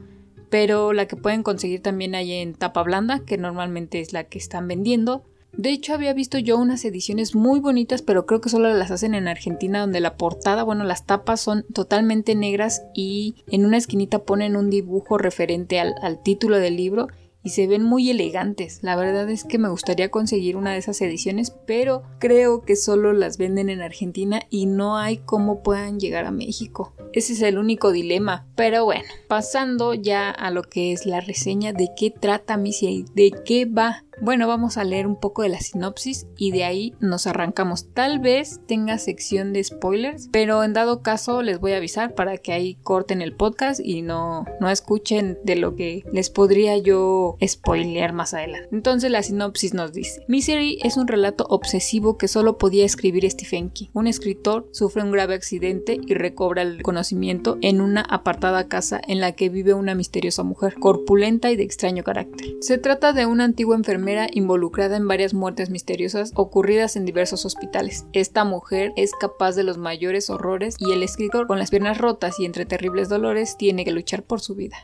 pero 0.51 0.93
la 0.93 1.07
que 1.07 1.17
pueden 1.17 1.43
conseguir 1.43 1.81
también 1.81 2.15
hay 2.15 2.33
en 2.33 2.55
tapa 2.55 2.83
blanda, 2.83 3.21
que 3.21 3.39
normalmente 3.39 4.01
es 4.01 4.13
la 4.13 4.25
que 4.25 4.39
están 4.39 4.69
vendiendo. 4.69 5.25
De 5.53 5.71
hecho, 5.71 5.93
había 5.93 6.15
visto 6.15 6.39
yo 6.39 6.57
unas 6.57 6.85
ediciones 6.85 7.35
muy 7.35 7.61
bonitas, 7.61 8.01
pero 8.01 8.25
creo 8.25 8.41
que 8.41 8.49
solo 8.49 8.73
las 8.73 8.91
hacen 8.91 9.15
en 9.15 9.29
Argentina, 9.29 9.81
donde 9.81 10.01
la 10.01 10.17
portada, 10.17 10.63
bueno, 10.63 10.85
las 10.85 11.05
tapas 11.05 11.43
son 11.43 11.65
totalmente 11.75 12.35
negras 12.35 12.83
y 12.95 13.45
en 13.49 13.67
una 13.67 13.77
esquinita 13.77 14.21
ponen 14.21 14.57
un 14.57 14.71
dibujo 14.71 15.19
referente 15.19 15.79
al, 15.79 15.95
al 16.03 16.23
título 16.23 16.59
del 16.59 16.77
libro 16.77 17.09
y 17.43 17.51
se 17.51 17.67
ven 17.67 17.83
muy 17.83 18.11
elegantes. 18.11 18.81
La 18.83 18.97
verdad 18.97 19.29
es 19.31 19.45
que 19.45 19.59
me 19.59 19.69
gustaría 19.69 20.11
conseguir 20.11 20.57
una 20.57 20.73
de 20.73 20.79
esas 20.79 21.01
ediciones, 21.01 21.53
pero 21.67 22.03
creo 22.19 22.63
que 22.63 22.77
solo 22.77 23.13
las 23.13 23.39
venden 23.39 23.69
en 23.69 23.83
Argentina 23.83 24.43
y 24.51 24.67
no 24.67 24.97
hay 24.97 25.19
cómo 25.19 25.63
puedan 25.63 25.99
llegar 25.99 26.25
a 26.25 26.31
México. 26.31 26.95
Ese 27.13 27.35
es 27.35 27.43
el 27.43 27.59
único 27.59 27.93
dilema. 27.93 28.47
Pero 28.57 28.85
bueno, 28.85 29.05
pasando 29.29 29.95
ya 29.95 30.31
a 30.31 30.51
lo 30.51 30.63
que 30.63 30.93
es 30.93 31.07
la 31.07 31.21
reseña 31.21 31.73
de 31.73 31.91
qué 31.97 32.11
trata 32.11 32.57
Missy, 32.57 33.05
de 33.15 33.33
qué 33.45 33.67
va 33.67 34.05
bueno, 34.23 34.47
vamos 34.47 34.77
a 34.77 34.85
leer 34.85 35.09
un 35.09 35.17
poco 35.17 35.43
de 35.43 35.49
la 35.49 35.59
sinopsis 35.59 36.29
y 36.37 36.53
de 36.53 36.63
ahí 36.63 36.95
nos 37.01 37.27
arrancamos. 37.27 37.93
Tal 37.93 38.21
vez 38.21 38.61
tenga 38.69 38.97
sección 38.99 39.53
de 39.53 39.65
spoilers, 39.65 40.29
pero 40.31 40.63
en 40.63 40.75
dado 40.75 41.03
caso 41.03 41.43
les 41.43 41.59
voy 41.59 41.73
a 41.73 41.79
avisar 41.79 42.15
para 42.15 42.39
que 42.39 42.53
ahí 42.53 42.77
corten 42.85 43.21
el 43.21 43.35
podcast 43.35 43.81
y 43.83 44.03
no, 44.03 44.45
no 44.61 44.71
escuchen 44.71 45.41
de 45.43 45.57
lo 45.57 45.75
que 45.75 46.05
les 46.13 46.31
podría 46.31 46.79
yo 46.79 47.37
spoilear 47.45 48.13
más 48.13 48.33
adelante. 48.33 48.69
Entonces 48.71 49.11
la 49.11 49.25
sinopsis 49.25 49.75
nos 49.75 49.93
dice, 49.93 50.25
Misery 50.29 50.79
es 50.85 50.97
un 50.97 51.09
relato 51.09 51.45
obsesivo 51.49 52.17
que 52.17 52.29
solo 52.29 52.59
podía 52.59 52.85
escribir 52.85 53.29
Stephen 53.29 53.71
King. 53.71 53.89
Un 53.93 54.07
escritor 54.07 54.69
sufre 54.71 55.03
un 55.03 55.11
grave 55.11 55.35
accidente 55.35 55.99
y 56.01 56.15
recobra 56.15 56.63
el 56.63 56.85
conocimiento 56.85 57.59
en 57.61 57.81
una 57.81 58.03
apartada 58.03 58.69
casa 58.69 59.01
en 59.05 59.19
la 59.19 59.33
que 59.33 59.49
vive 59.49 59.75
una 59.75 59.97
misteriosa 59.97 60.45
mujer, 60.45 60.75
corpulenta 60.79 61.51
y 61.51 61.57
de 61.57 61.65
extraño 61.65 62.05
carácter. 62.05 62.47
Se 62.61 62.79
trata 62.79 63.13
de 63.13 63.27
una 63.27 63.43
antigua 63.43 63.75
enfermera 63.75 64.12
involucrada 64.33 64.96
en 64.96 65.09
varias 65.09 65.35
muertes 65.35 65.70
misteriosas 65.70 66.33
ocurridas 66.35 66.96
en 66.96 67.05
diversos 67.05 67.44
hospitales. 67.44 68.07
Esta 68.12 68.44
mujer 68.44 68.92
es 68.96 69.12
capaz 69.12 69.57
de 69.57 69.64
los 69.64 69.79
mayores 69.79 70.31
horrores 70.31 70.77
y 70.79 70.92
el 70.92 71.03
escritor, 71.03 71.46
con 71.46 71.59
las 71.59 71.70
piernas 71.70 71.98
rotas 71.98 72.38
y 72.38 72.44
entre 72.44 72.66
terribles 72.66 73.09
dolores, 73.09 73.57
tiene 73.57 73.85
que 73.85 73.92
luchar 73.92 74.22
por 74.22 74.40
su 74.40 74.55
vida. 74.55 74.77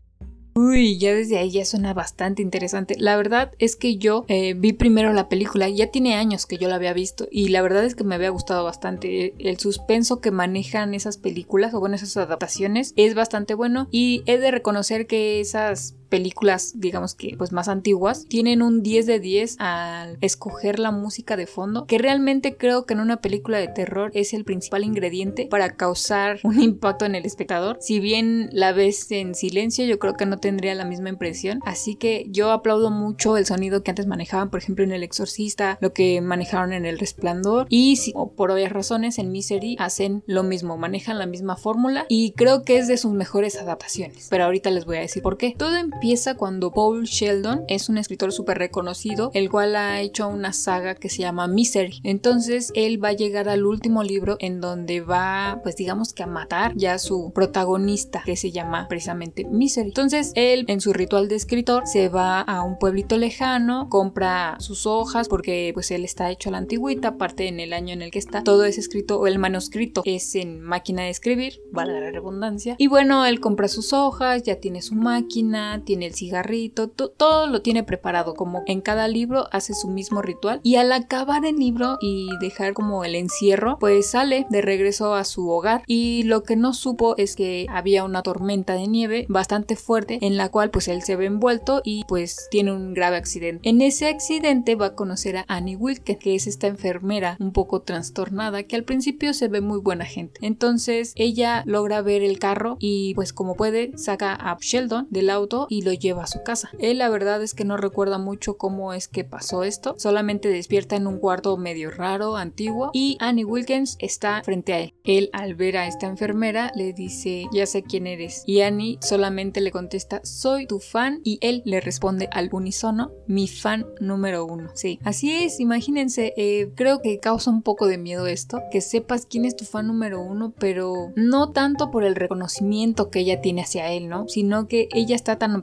Uy, 0.60 0.98
ya 0.98 1.14
desde 1.14 1.38
ahí 1.38 1.52
ya 1.52 1.64
suena 1.64 1.94
bastante 1.94 2.42
interesante. 2.42 2.96
La 2.98 3.16
verdad 3.16 3.52
es 3.60 3.76
que 3.76 3.96
yo 3.96 4.24
eh, 4.26 4.54
vi 4.54 4.72
primero 4.72 5.12
la 5.12 5.28
película, 5.28 5.68
ya 5.68 5.92
tiene 5.92 6.16
años 6.16 6.46
que 6.46 6.58
yo 6.58 6.68
la 6.68 6.74
había 6.74 6.92
visto 6.92 7.28
y 7.30 7.50
la 7.50 7.62
verdad 7.62 7.84
es 7.84 7.94
que 7.94 8.02
me 8.02 8.16
había 8.16 8.30
gustado 8.30 8.64
bastante. 8.64 9.34
El 9.38 9.58
suspenso 9.60 10.20
que 10.20 10.32
manejan 10.32 10.94
esas 10.94 11.16
películas 11.16 11.74
o 11.74 11.80
bueno, 11.80 11.94
esas 11.94 12.16
adaptaciones 12.16 12.92
es 12.96 13.14
bastante 13.14 13.54
bueno 13.54 13.86
y 13.92 14.24
he 14.26 14.38
de 14.38 14.50
reconocer 14.50 15.06
que 15.06 15.38
esas 15.38 15.94
películas, 16.08 16.72
digamos 16.76 17.14
que 17.14 17.34
pues 17.36 17.52
más 17.52 17.68
antiguas, 17.68 18.26
tienen 18.28 18.62
un 18.62 18.82
10 18.82 19.06
de 19.06 19.20
10 19.20 19.56
al 19.58 20.18
escoger 20.20 20.78
la 20.78 20.90
música 20.90 21.36
de 21.36 21.46
fondo, 21.46 21.86
que 21.86 21.98
realmente 21.98 22.56
creo 22.56 22.86
que 22.86 22.94
en 22.94 23.00
una 23.00 23.20
película 23.20 23.58
de 23.58 23.68
terror 23.68 24.10
es 24.14 24.32
el 24.32 24.44
principal 24.44 24.84
ingrediente 24.84 25.46
para 25.50 25.70
causar 25.76 26.40
un 26.44 26.60
impacto 26.60 27.04
en 27.04 27.14
el 27.14 27.26
espectador. 27.26 27.78
Si 27.80 28.00
bien 28.00 28.48
la 28.52 28.72
ves 28.72 29.10
en 29.10 29.34
silencio, 29.34 29.84
yo 29.84 29.98
creo 29.98 30.14
que 30.14 30.26
no 30.26 30.38
tendría 30.38 30.74
la 30.74 30.84
misma 30.84 31.08
impresión. 31.08 31.60
Así 31.64 31.94
que 31.94 32.26
yo 32.30 32.50
aplaudo 32.50 32.90
mucho 32.90 33.36
el 33.36 33.46
sonido 33.46 33.82
que 33.82 33.90
antes 33.90 34.06
manejaban, 34.06 34.50
por 34.50 34.60
ejemplo, 34.60 34.84
en 34.84 34.92
El 34.92 35.02
Exorcista, 35.02 35.78
lo 35.80 35.92
que 35.92 36.20
manejaron 36.20 36.72
en 36.72 36.84
El 36.84 36.98
Resplandor 36.98 37.66
y 37.68 37.96
si, 37.96 38.12
por 38.36 38.50
obvias 38.50 38.72
razones 38.72 39.18
en 39.18 39.30
Misery 39.30 39.76
hacen 39.78 40.22
lo 40.26 40.42
mismo, 40.42 40.76
manejan 40.76 41.18
la 41.18 41.26
misma 41.26 41.56
fórmula 41.56 42.06
y 42.08 42.32
creo 42.32 42.62
que 42.62 42.78
es 42.78 42.88
de 42.88 42.96
sus 42.96 43.12
mejores 43.12 43.56
adaptaciones. 43.56 44.28
Pero 44.30 44.44
ahorita 44.44 44.70
les 44.70 44.84
voy 44.84 44.96
a 44.96 45.00
decir 45.00 45.22
por 45.22 45.36
qué. 45.36 45.54
Todo 45.56 45.76
empieza 45.98 46.36
cuando 46.36 46.70
Paul 46.70 47.06
Sheldon 47.06 47.64
es 47.66 47.88
un 47.88 47.98
escritor 47.98 48.30
súper 48.30 48.56
reconocido, 48.56 49.32
el 49.34 49.50
cual 49.50 49.74
ha 49.74 50.00
hecho 50.00 50.28
una 50.28 50.52
saga 50.52 50.94
que 50.94 51.08
se 51.08 51.22
llama 51.22 51.48
Misery. 51.48 52.00
Entonces 52.04 52.70
él 52.76 53.02
va 53.02 53.08
a 53.08 53.14
llegar 53.14 53.48
al 53.48 53.66
último 53.66 54.04
libro 54.04 54.36
en 54.38 54.60
donde 54.60 55.00
va, 55.00 55.58
pues 55.64 55.74
digamos 55.74 56.12
que 56.12 56.22
a 56.22 56.28
matar 56.28 56.72
ya 56.76 56.94
a 56.94 56.98
su 57.00 57.32
protagonista, 57.34 58.22
que 58.24 58.36
se 58.36 58.52
llama 58.52 58.86
precisamente 58.88 59.44
Misery. 59.44 59.88
Entonces 59.88 60.30
él, 60.36 60.66
en 60.68 60.80
su 60.80 60.92
ritual 60.92 61.26
de 61.26 61.34
escritor, 61.34 61.82
se 61.84 62.08
va 62.08 62.42
a 62.42 62.62
un 62.62 62.78
pueblito 62.78 63.16
lejano, 63.16 63.88
compra 63.88 64.54
sus 64.60 64.86
hojas, 64.86 65.26
porque 65.26 65.72
pues 65.74 65.90
él 65.90 66.04
está 66.04 66.30
hecho 66.30 66.50
a 66.50 66.52
la 66.52 66.58
antigüita, 66.58 67.08
aparte 67.08 67.48
en 67.48 67.58
el 67.58 67.72
año 67.72 67.92
en 67.92 68.02
el 68.02 68.12
que 68.12 68.20
está, 68.20 68.44
todo 68.44 68.64
es 68.66 68.78
escrito, 68.78 69.18
o 69.18 69.26
el 69.26 69.40
manuscrito 69.40 70.02
es 70.04 70.36
en 70.36 70.60
máquina 70.60 71.02
de 71.02 71.10
escribir, 71.10 71.60
valga 71.72 71.98
la 71.98 72.12
redundancia. 72.12 72.76
Y 72.78 72.86
bueno, 72.86 73.26
él 73.26 73.40
compra 73.40 73.66
sus 73.66 73.92
hojas, 73.92 74.44
ya 74.44 74.60
tiene 74.60 74.80
su 74.80 74.94
máquina, 74.94 75.82
tiene 75.88 76.04
el 76.04 76.14
cigarrito, 76.14 76.90
todo 76.90 77.46
lo 77.46 77.62
tiene 77.62 77.82
preparado, 77.82 78.34
como 78.34 78.62
en 78.66 78.82
cada 78.82 79.08
libro 79.08 79.46
hace 79.52 79.72
su 79.72 79.88
mismo 79.88 80.20
ritual 80.20 80.60
y 80.62 80.76
al 80.76 80.92
acabar 80.92 81.46
el 81.46 81.56
libro 81.56 81.96
y 82.02 82.28
dejar 82.42 82.74
como 82.74 83.04
el 83.04 83.14
encierro, 83.14 83.78
pues 83.80 84.10
sale 84.10 84.44
de 84.50 84.60
regreso 84.60 85.14
a 85.14 85.24
su 85.24 85.48
hogar 85.48 85.84
y 85.86 86.24
lo 86.24 86.42
que 86.42 86.56
no 86.56 86.74
supo 86.74 87.16
es 87.16 87.36
que 87.36 87.64
había 87.70 88.04
una 88.04 88.22
tormenta 88.22 88.74
de 88.74 88.86
nieve 88.86 89.24
bastante 89.30 89.76
fuerte 89.76 90.18
en 90.20 90.36
la 90.36 90.50
cual 90.50 90.68
pues 90.70 90.88
él 90.88 91.00
se 91.00 91.16
ve 91.16 91.24
envuelto 91.24 91.80
y 91.82 92.04
pues 92.06 92.48
tiene 92.50 92.74
un 92.74 92.92
grave 92.92 93.16
accidente. 93.16 93.66
En 93.66 93.80
ese 93.80 94.08
accidente 94.08 94.74
va 94.74 94.86
a 94.88 94.94
conocer 94.94 95.38
a 95.38 95.46
Annie 95.48 95.76
Wilke, 95.76 96.18
que 96.18 96.34
es 96.34 96.46
esta 96.46 96.66
enfermera 96.66 97.38
un 97.40 97.54
poco 97.54 97.80
trastornada 97.80 98.62
que 98.64 98.76
al 98.76 98.84
principio 98.84 99.32
se 99.32 99.48
ve 99.48 99.62
muy 99.62 99.80
buena 99.80 100.04
gente. 100.04 100.38
Entonces 100.42 101.14
ella 101.16 101.62
logra 101.64 102.02
ver 102.02 102.22
el 102.22 102.38
carro 102.38 102.76
y 102.78 103.14
pues 103.14 103.32
como 103.32 103.54
puede 103.54 103.96
saca 103.96 104.34
a 104.34 104.58
Sheldon 104.60 105.06
del 105.08 105.30
auto 105.30 105.66
y 105.78 105.82
lo 105.82 105.92
lleva 105.92 106.24
a 106.24 106.26
su 106.26 106.42
casa. 106.42 106.70
Él 106.80 106.98
la 106.98 107.08
verdad 107.08 107.40
es 107.40 107.54
que 107.54 107.64
no 107.64 107.76
recuerda 107.76 108.18
mucho 108.18 108.56
cómo 108.56 108.92
es 108.92 109.06
que 109.06 109.22
pasó 109.22 109.62
esto, 109.62 109.94
solamente 109.96 110.48
despierta 110.48 110.96
en 110.96 111.06
un 111.06 111.18
cuarto 111.18 111.56
medio 111.56 111.90
raro, 111.92 112.36
antiguo, 112.36 112.90
y 112.92 113.16
Annie 113.20 113.44
Wilkins 113.44 113.96
está 114.00 114.42
frente 114.42 114.72
a 114.72 114.80
él. 114.80 114.94
Él 115.04 115.30
al 115.32 115.54
ver 115.54 115.76
a 115.76 115.86
esta 115.86 116.08
enfermera 116.08 116.72
le 116.74 116.92
dice, 116.92 117.46
ya 117.52 117.64
sé 117.66 117.84
quién 117.84 118.08
eres, 118.08 118.42
y 118.44 118.62
Annie 118.62 118.98
solamente 119.00 119.60
le 119.60 119.70
contesta, 119.70 120.20
soy 120.24 120.66
tu 120.66 120.80
fan, 120.80 121.20
y 121.22 121.38
él 121.42 121.62
le 121.64 121.80
responde 121.80 122.28
al 122.32 122.48
unísono, 122.50 123.12
mi 123.28 123.46
fan 123.46 123.86
número 124.00 124.44
uno. 124.44 124.70
Sí, 124.74 124.98
así 125.04 125.30
es, 125.30 125.60
imagínense, 125.60 126.34
eh, 126.36 126.72
creo 126.74 127.00
que 127.02 127.20
causa 127.20 127.50
un 127.50 127.62
poco 127.62 127.86
de 127.86 127.98
miedo 127.98 128.26
esto, 128.26 128.60
que 128.72 128.80
sepas 128.80 129.26
quién 129.26 129.44
es 129.44 129.54
tu 129.54 129.64
fan 129.64 129.86
número 129.86 130.20
uno, 130.20 130.52
pero 130.58 131.12
no 131.14 131.52
tanto 131.52 131.92
por 131.92 132.02
el 132.02 132.16
reconocimiento 132.16 133.10
que 133.10 133.20
ella 133.20 133.40
tiene 133.40 133.62
hacia 133.62 133.92
él, 133.92 134.08
¿no? 134.08 134.26
Sino 134.26 134.66
que 134.66 134.88
ella 134.92 135.14
está 135.14 135.38
tan 135.38 135.54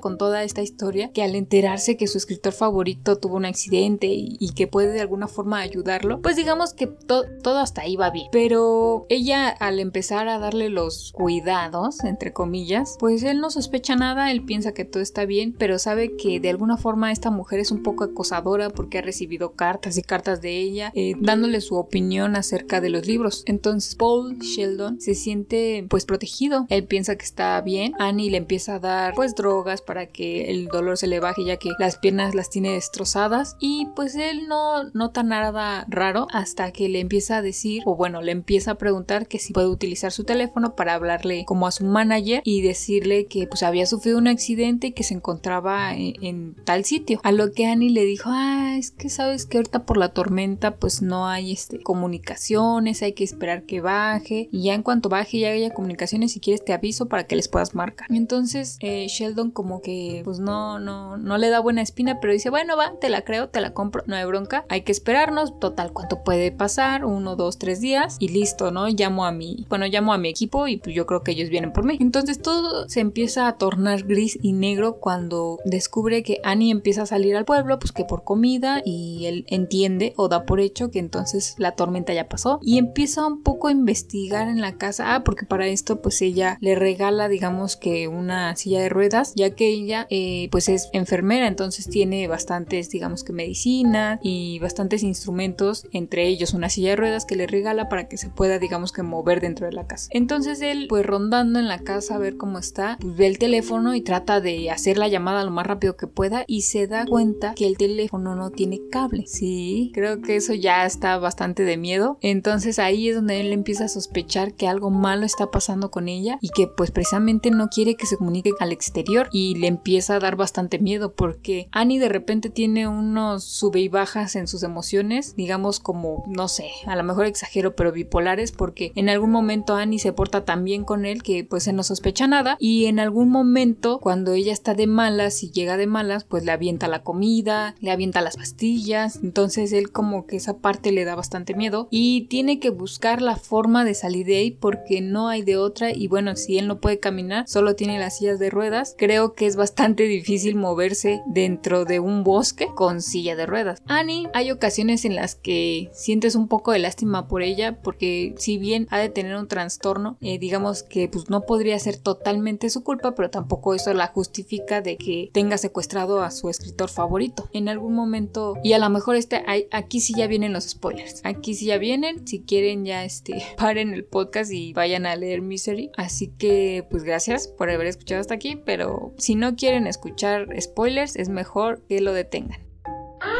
con 0.00 0.18
toda 0.18 0.42
esta 0.42 0.62
historia 0.62 1.10
que 1.12 1.22
al 1.22 1.34
enterarse 1.34 1.96
que 1.96 2.06
su 2.06 2.18
escritor 2.18 2.52
favorito 2.52 3.16
tuvo 3.16 3.36
un 3.36 3.44
accidente 3.44 4.08
y, 4.10 4.52
que 4.54 4.66
puede 4.66 4.92
de 4.92 5.00
alguna 5.00 5.26
forma 5.26 5.58
ayudarlo, 5.58 6.20
pues 6.22 6.36
digamos 6.36 6.74
que 6.74 6.86
todo 6.86 7.58
hasta 7.58 7.82
ahí 7.82 7.96
va 7.96 8.10
bien. 8.10 8.28
Pero 8.30 9.06
ella 9.08 9.48
al 9.48 9.80
empezar 9.80 10.28
a 10.28 10.38
darle 10.38 10.68
los 10.68 11.12
cuidados, 11.12 12.04
entre 12.04 12.32
comillas, 12.32 12.96
pues 13.00 13.22
él 13.24 13.40
no 13.40 13.50
sospecha 13.50 13.96
nada, 13.96 14.30
él 14.30 14.44
piensa 14.44 14.72
que 14.72 14.84
todo 14.84 15.02
está 15.02 15.24
bien, 15.24 15.54
pero 15.58 15.78
sabe 15.78 16.16
que 16.16 16.38
de 16.40 16.50
alguna 16.50 16.76
forma 16.76 17.10
esta 17.10 17.30
mujer 17.30 17.58
es 17.60 17.70
un 17.70 17.82
poco 17.82 18.04
acosadora 18.04 18.70
porque 18.70 18.98
ha 18.98 19.02
recibido 19.02 19.52
cartas 19.52 19.98
y 19.98 20.02
cartas 20.02 20.40
de 20.40 20.58
ella 20.58 20.92
eh, 20.94 21.14
dándole 21.18 21.60
su 21.60 21.76
opinión 21.76 22.36
acerca 22.36 22.80
de 22.80 22.90
los 22.90 23.06
libros. 23.06 23.42
Entonces 23.46 23.94
Paul 23.96 24.38
Sheldon 24.38 25.00
se 25.00 25.14
siente 25.14 25.86
pues 25.88 26.04
protegido, 26.04 26.66
él 26.68 26.84
piensa 26.84 27.16
que 27.16 27.24
está 27.24 27.60
bien, 27.60 27.94
Annie 27.98 28.30
le 28.30 28.36
empieza 28.36 28.76
a 28.76 28.78
dar 28.78 29.13
pues 29.14 29.34
drogas 29.34 29.82
para 29.82 30.06
que 30.06 30.50
el 30.50 30.66
dolor 30.66 30.96
se 30.96 31.06
le 31.06 31.20
baje 31.20 31.44
ya 31.44 31.56
que 31.56 31.70
las 31.78 31.98
piernas 31.98 32.34
las 32.34 32.50
tiene 32.50 32.72
destrozadas. 32.72 33.56
Y 33.60 33.88
pues 33.94 34.14
él 34.14 34.48
no 34.48 34.84
nota 34.92 35.22
nada 35.22 35.86
raro 35.88 36.26
hasta 36.32 36.72
que 36.72 36.88
le 36.88 37.00
empieza 37.00 37.38
a 37.38 37.42
decir 37.42 37.82
o 37.86 37.96
bueno 37.96 38.22
le 38.22 38.32
empieza 38.32 38.72
a 38.72 38.74
preguntar 38.76 39.26
que 39.26 39.38
si 39.38 39.52
puede 39.52 39.68
utilizar 39.68 40.12
su 40.12 40.24
teléfono 40.24 40.74
para 40.74 40.94
hablarle 40.94 41.44
como 41.46 41.66
a 41.66 41.72
su 41.72 41.84
manager 41.84 42.42
y 42.44 42.62
decirle 42.62 43.26
que 43.26 43.46
pues 43.46 43.62
había 43.62 43.86
sufrido 43.86 44.18
un 44.18 44.28
accidente 44.28 44.88
y 44.88 44.92
que 44.92 45.02
se 45.02 45.14
encontraba 45.14 45.94
en, 45.94 46.54
tal 46.64 46.84
sitio. 46.84 47.20
A 47.22 47.32
lo 47.32 47.52
que 47.52 47.66
Annie 47.66 47.90
le 47.90 48.04
dijo 48.04 48.30
ah 48.32 48.76
es 48.78 48.90
que 48.90 49.08
sabes 49.08 49.46
que 49.46 49.58
ahorita 49.58 49.84
por 49.84 49.96
la 49.96 50.10
tormenta 50.10 50.76
pues 50.76 51.02
no 51.02 51.26
hay 51.26 51.52
este 51.52 51.80
comunicaciones 51.80 53.02
hay 53.02 53.12
que 53.12 53.24
esperar 53.24 53.64
que 53.64 53.80
baje. 53.80 54.48
Y 54.50 54.64
ya 54.64 54.74
en 54.74 54.82
cuanto 54.82 55.08
baje 55.08 55.38
y 55.38 55.44
haya 55.44 55.72
comunicaciones 55.72 56.32
si 56.32 56.40
quieres 56.40 56.64
te 56.64 56.72
aviso 56.72 57.06
para 57.06 57.24
que 57.24 57.36
les 57.36 57.48
puedas 57.48 57.74
marcar 57.74 58.08
entonces 58.10 58.78
eh, 58.80 59.03
Sheldon 59.08 59.50
como 59.50 59.80
que 59.80 60.22
pues 60.24 60.38
no, 60.38 60.78
no, 60.78 61.16
no 61.16 61.38
le 61.38 61.48
da 61.48 61.60
buena 61.60 61.82
espina, 61.82 62.20
pero 62.20 62.32
dice, 62.32 62.50
bueno, 62.50 62.76
va, 62.76 62.92
te 63.00 63.08
la 63.08 63.22
creo, 63.22 63.48
te 63.48 63.60
la 63.60 63.72
compro, 63.72 64.02
no 64.06 64.16
hay 64.16 64.24
bronca, 64.24 64.64
hay 64.68 64.82
que 64.82 64.92
esperarnos, 64.92 65.58
total, 65.58 65.92
¿cuánto 65.92 66.22
puede 66.22 66.52
pasar? 66.52 67.04
Uno, 67.04 67.36
dos, 67.36 67.58
tres 67.58 67.80
días 67.80 68.16
y 68.18 68.28
listo, 68.28 68.70
¿no? 68.70 68.88
Llamo 68.88 69.24
a 69.24 69.32
mi, 69.32 69.66
bueno, 69.68 69.86
llamo 69.86 70.12
a 70.12 70.18
mi 70.18 70.28
equipo 70.28 70.66
y 70.66 70.76
pues 70.76 70.94
yo 70.94 71.06
creo 71.06 71.22
que 71.22 71.32
ellos 71.32 71.50
vienen 71.50 71.72
por 71.72 71.84
mí. 71.84 71.96
Entonces 72.00 72.40
todo 72.40 72.88
se 72.88 73.00
empieza 73.00 73.48
a 73.48 73.56
tornar 73.56 74.04
gris 74.04 74.38
y 74.42 74.52
negro 74.52 74.98
cuando 74.98 75.58
descubre 75.64 76.22
que 76.22 76.40
Annie 76.44 76.70
empieza 76.70 77.02
a 77.02 77.06
salir 77.06 77.36
al 77.36 77.44
pueblo, 77.44 77.78
pues 77.78 77.92
que 77.92 78.04
por 78.04 78.24
comida 78.24 78.82
y 78.84 79.26
él 79.26 79.46
entiende 79.48 80.12
o 80.16 80.28
da 80.28 80.44
por 80.44 80.60
hecho 80.60 80.90
que 80.90 80.98
entonces 80.98 81.54
la 81.58 81.72
tormenta 81.72 82.12
ya 82.12 82.28
pasó 82.28 82.58
y 82.62 82.78
empieza 82.78 83.26
un 83.26 83.42
poco 83.42 83.68
a 83.68 83.72
investigar 83.72 84.48
en 84.48 84.60
la 84.60 84.76
casa, 84.76 85.14
ah, 85.14 85.24
porque 85.24 85.46
para 85.46 85.66
esto 85.66 86.00
pues 86.00 86.20
ella 86.22 86.58
le 86.60 86.74
regala 86.74 87.28
digamos 87.28 87.76
que 87.76 88.08
una 88.08 88.56
silla 88.56 88.80
de 88.80 88.88
ruedas, 88.94 89.34
ya 89.34 89.50
que 89.50 89.68
ella 89.68 90.06
eh, 90.10 90.48
pues 90.50 90.68
es 90.68 90.88
enfermera, 90.92 91.46
entonces 91.46 91.88
tiene 91.88 92.26
bastantes 92.28 92.90
digamos 92.90 93.24
que 93.24 93.32
medicina 93.32 94.18
y 94.22 94.58
bastantes 94.60 95.02
instrumentos, 95.02 95.86
entre 95.92 96.26
ellos 96.26 96.54
una 96.54 96.68
silla 96.68 96.90
de 96.90 96.96
ruedas 96.96 97.26
que 97.26 97.36
le 97.36 97.46
regala 97.46 97.88
para 97.88 98.08
que 98.08 98.16
se 98.16 98.30
pueda 98.30 98.58
digamos 98.58 98.92
que 98.92 99.02
mover 99.02 99.40
dentro 99.40 99.66
de 99.66 99.72
la 99.72 99.86
casa. 99.86 100.08
Entonces 100.10 100.60
él 100.62 100.86
pues 100.88 101.04
rondando 101.04 101.58
en 101.58 101.68
la 101.68 101.80
casa 101.80 102.14
a 102.14 102.18
ver 102.18 102.36
cómo 102.36 102.58
está, 102.58 102.96
pues 103.00 103.16
ve 103.16 103.26
el 103.26 103.38
teléfono 103.38 103.94
y 103.94 104.00
trata 104.00 104.40
de 104.40 104.70
hacer 104.70 104.98
la 104.98 105.08
llamada 105.08 105.44
lo 105.44 105.50
más 105.50 105.66
rápido 105.66 105.96
que 105.96 106.06
pueda 106.06 106.44
y 106.46 106.62
se 106.62 106.86
da 106.86 107.06
cuenta 107.06 107.54
que 107.54 107.66
el 107.66 107.76
teléfono 107.76 108.34
no 108.34 108.50
tiene 108.50 108.80
cable. 108.90 109.24
Sí, 109.26 109.90
creo 109.94 110.20
que 110.22 110.36
eso 110.36 110.54
ya 110.54 110.86
está 110.86 111.18
bastante 111.18 111.64
de 111.64 111.76
miedo. 111.76 112.18
Entonces 112.20 112.78
ahí 112.78 113.08
es 113.08 113.16
donde 113.16 113.40
él 113.40 113.52
empieza 113.52 113.84
a 113.84 113.88
sospechar 113.88 114.54
que 114.54 114.68
algo 114.68 114.90
malo 114.90 115.26
está 115.26 115.50
pasando 115.50 115.90
con 115.90 116.08
ella 116.08 116.38
y 116.40 116.50
que 116.50 116.66
pues 116.66 116.90
precisamente 116.90 117.50
no 117.50 117.68
quiere 117.68 117.96
que 117.96 118.06
se 118.06 118.16
comunique 118.16 118.52
al 118.60 118.72
exterior 118.74 119.28
y 119.32 119.54
le 119.54 119.68
empieza 119.68 120.16
a 120.16 120.20
dar 120.20 120.36
bastante 120.36 120.78
miedo 120.78 121.12
porque 121.12 121.68
Annie 121.72 121.98
de 121.98 122.08
repente 122.08 122.50
tiene 122.50 122.86
unos 122.86 123.44
sube 123.44 123.80
y 123.80 123.88
bajas 123.88 124.36
en 124.36 124.46
sus 124.46 124.62
emociones, 124.62 125.36
digamos 125.36 125.80
como, 125.80 126.24
no 126.26 126.48
sé, 126.48 126.70
a 126.86 126.96
lo 126.96 127.04
mejor 127.04 127.26
exagero, 127.26 127.74
pero 127.74 127.92
bipolares 127.92 128.52
porque 128.52 128.92
en 128.94 129.08
algún 129.08 129.30
momento 129.30 129.74
Annie 129.74 129.98
se 129.98 130.12
porta 130.12 130.44
tan 130.44 130.64
bien 130.64 130.84
con 130.84 131.06
él 131.06 131.22
que 131.22 131.44
pues 131.44 131.64
se 131.64 131.72
no 131.72 131.82
sospecha 131.82 132.26
nada 132.26 132.56
y 132.58 132.86
en 132.86 133.00
algún 133.00 133.30
momento 133.30 133.98
cuando 134.00 134.32
ella 134.32 134.52
está 134.52 134.74
de 134.74 134.86
malas 134.86 135.42
y 135.42 135.50
llega 135.50 135.76
de 135.76 135.86
malas 135.86 136.24
pues 136.24 136.44
le 136.44 136.52
avienta 136.52 136.88
la 136.88 137.02
comida, 137.02 137.74
le 137.80 137.90
avienta 137.90 138.20
las 138.20 138.36
pastillas, 138.36 139.20
entonces 139.22 139.72
él 139.72 139.90
como 139.90 140.26
que 140.26 140.36
esa 140.36 140.58
parte 140.58 140.92
le 140.92 141.04
da 141.04 141.14
bastante 141.14 141.54
miedo 141.54 141.88
y 141.90 142.22
tiene 142.22 142.60
que 142.60 142.70
buscar 142.70 143.22
la 143.22 143.36
forma 143.36 143.84
de 143.84 143.94
salir 143.94 144.26
de 144.26 144.36
ahí 144.36 144.50
porque 144.50 145.00
no 145.00 145.28
hay 145.28 145.42
de 145.42 145.56
otra 145.56 145.92
y 145.92 146.08
bueno 146.08 146.36
si 146.36 146.58
él 146.58 146.68
no 146.68 146.80
puede 146.80 147.00
caminar 147.00 147.48
solo 147.48 147.76
tiene 147.76 147.98
las 147.98 148.18
sillas 148.18 148.38
de 148.38 148.50
ruedas 148.50 148.63
creo 148.96 149.34
que 149.34 149.46
es 149.46 149.56
bastante 149.56 150.04
difícil 150.04 150.56
moverse 150.56 151.22
dentro 151.26 151.84
de 151.84 152.00
un 152.00 152.24
bosque 152.24 152.68
con 152.74 153.02
silla 153.02 153.36
de 153.36 153.46
ruedas. 153.46 153.82
Annie 153.86 154.28
hay 154.32 154.50
ocasiones 154.50 155.04
en 155.04 155.14
las 155.14 155.34
que 155.34 155.90
sientes 155.92 156.34
un 156.34 156.48
poco 156.48 156.72
de 156.72 156.78
lástima 156.78 157.28
por 157.28 157.42
ella 157.42 157.80
porque 157.82 158.34
si 158.38 158.58
bien 158.58 158.86
ha 158.90 158.98
de 158.98 159.08
tener 159.08 159.36
un 159.36 159.48
trastorno 159.48 160.16
eh, 160.20 160.38
digamos 160.38 160.82
que 160.82 161.08
pues 161.08 161.30
no 161.30 161.42
podría 161.42 161.78
ser 161.78 161.96
totalmente 161.96 162.70
su 162.70 162.82
culpa 162.82 163.14
pero 163.14 163.30
tampoco 163.30 163.74
eso 163.74 163.92
la 163.92 164.08
justifica 164.08 164.80
de 164.80 164.96
que 164.96 165.30
tenga 165.32 165.58
secuestrado 165.58 166.22
a 166.22 166.30
su 166.30 166.48
escritor 166.48 166.88
favorito. 166.88 167.48
En 167.52 167.68
algún 167.68 167.94
momento 167.94 168.56
y 168.62 168.72
a 168.72 168.78
lo 168.78 168.88
mejor 168.90 169.16
este 169.16 169.42
aquí 169.70 170.00
sí 170.00 170.14
ya 170.16 170.26
vienen 170.26 170.52
los 170.52 170.64
spoilers. 170.64 171.20
Aquí 171.24 171.54
sí 171.54 171.66
ya 171.66 171.78
vienen. 171.78 172.26
Si 172.26 172.40
quieren 172.40 172.84
ya 172.84 173.04
este 173.04 173.42
paren 173.56 173.92
el 173.92 174.04
podcast 174.04 174.52
y 174.52 174.72
vayan 174.72 175.06
a 175.06 175.16
leer 175.16 175.42
Misery. 175.42 175.90
Así 175.96 176.28
que 176.28 176.86
pues 176.90 177.04
gracias 177.04 177.48
por 177.48 177.70
haber 177.70 177.86
escuchado 177.86 178.20
hasta 178.20 178.34
aquí 178.34 178.53
pero 178.56 179.12
si 179.18 179.34
no 179.34 179.56
quieren 179.56 179.86
escuchar 179.86 180.48
spoilers 180.60 181.16
es 181.16 181.28
mejor 181.28 181.82
que 181.88 182.00
lo 182.00 182.12
detengan 182.12 182.64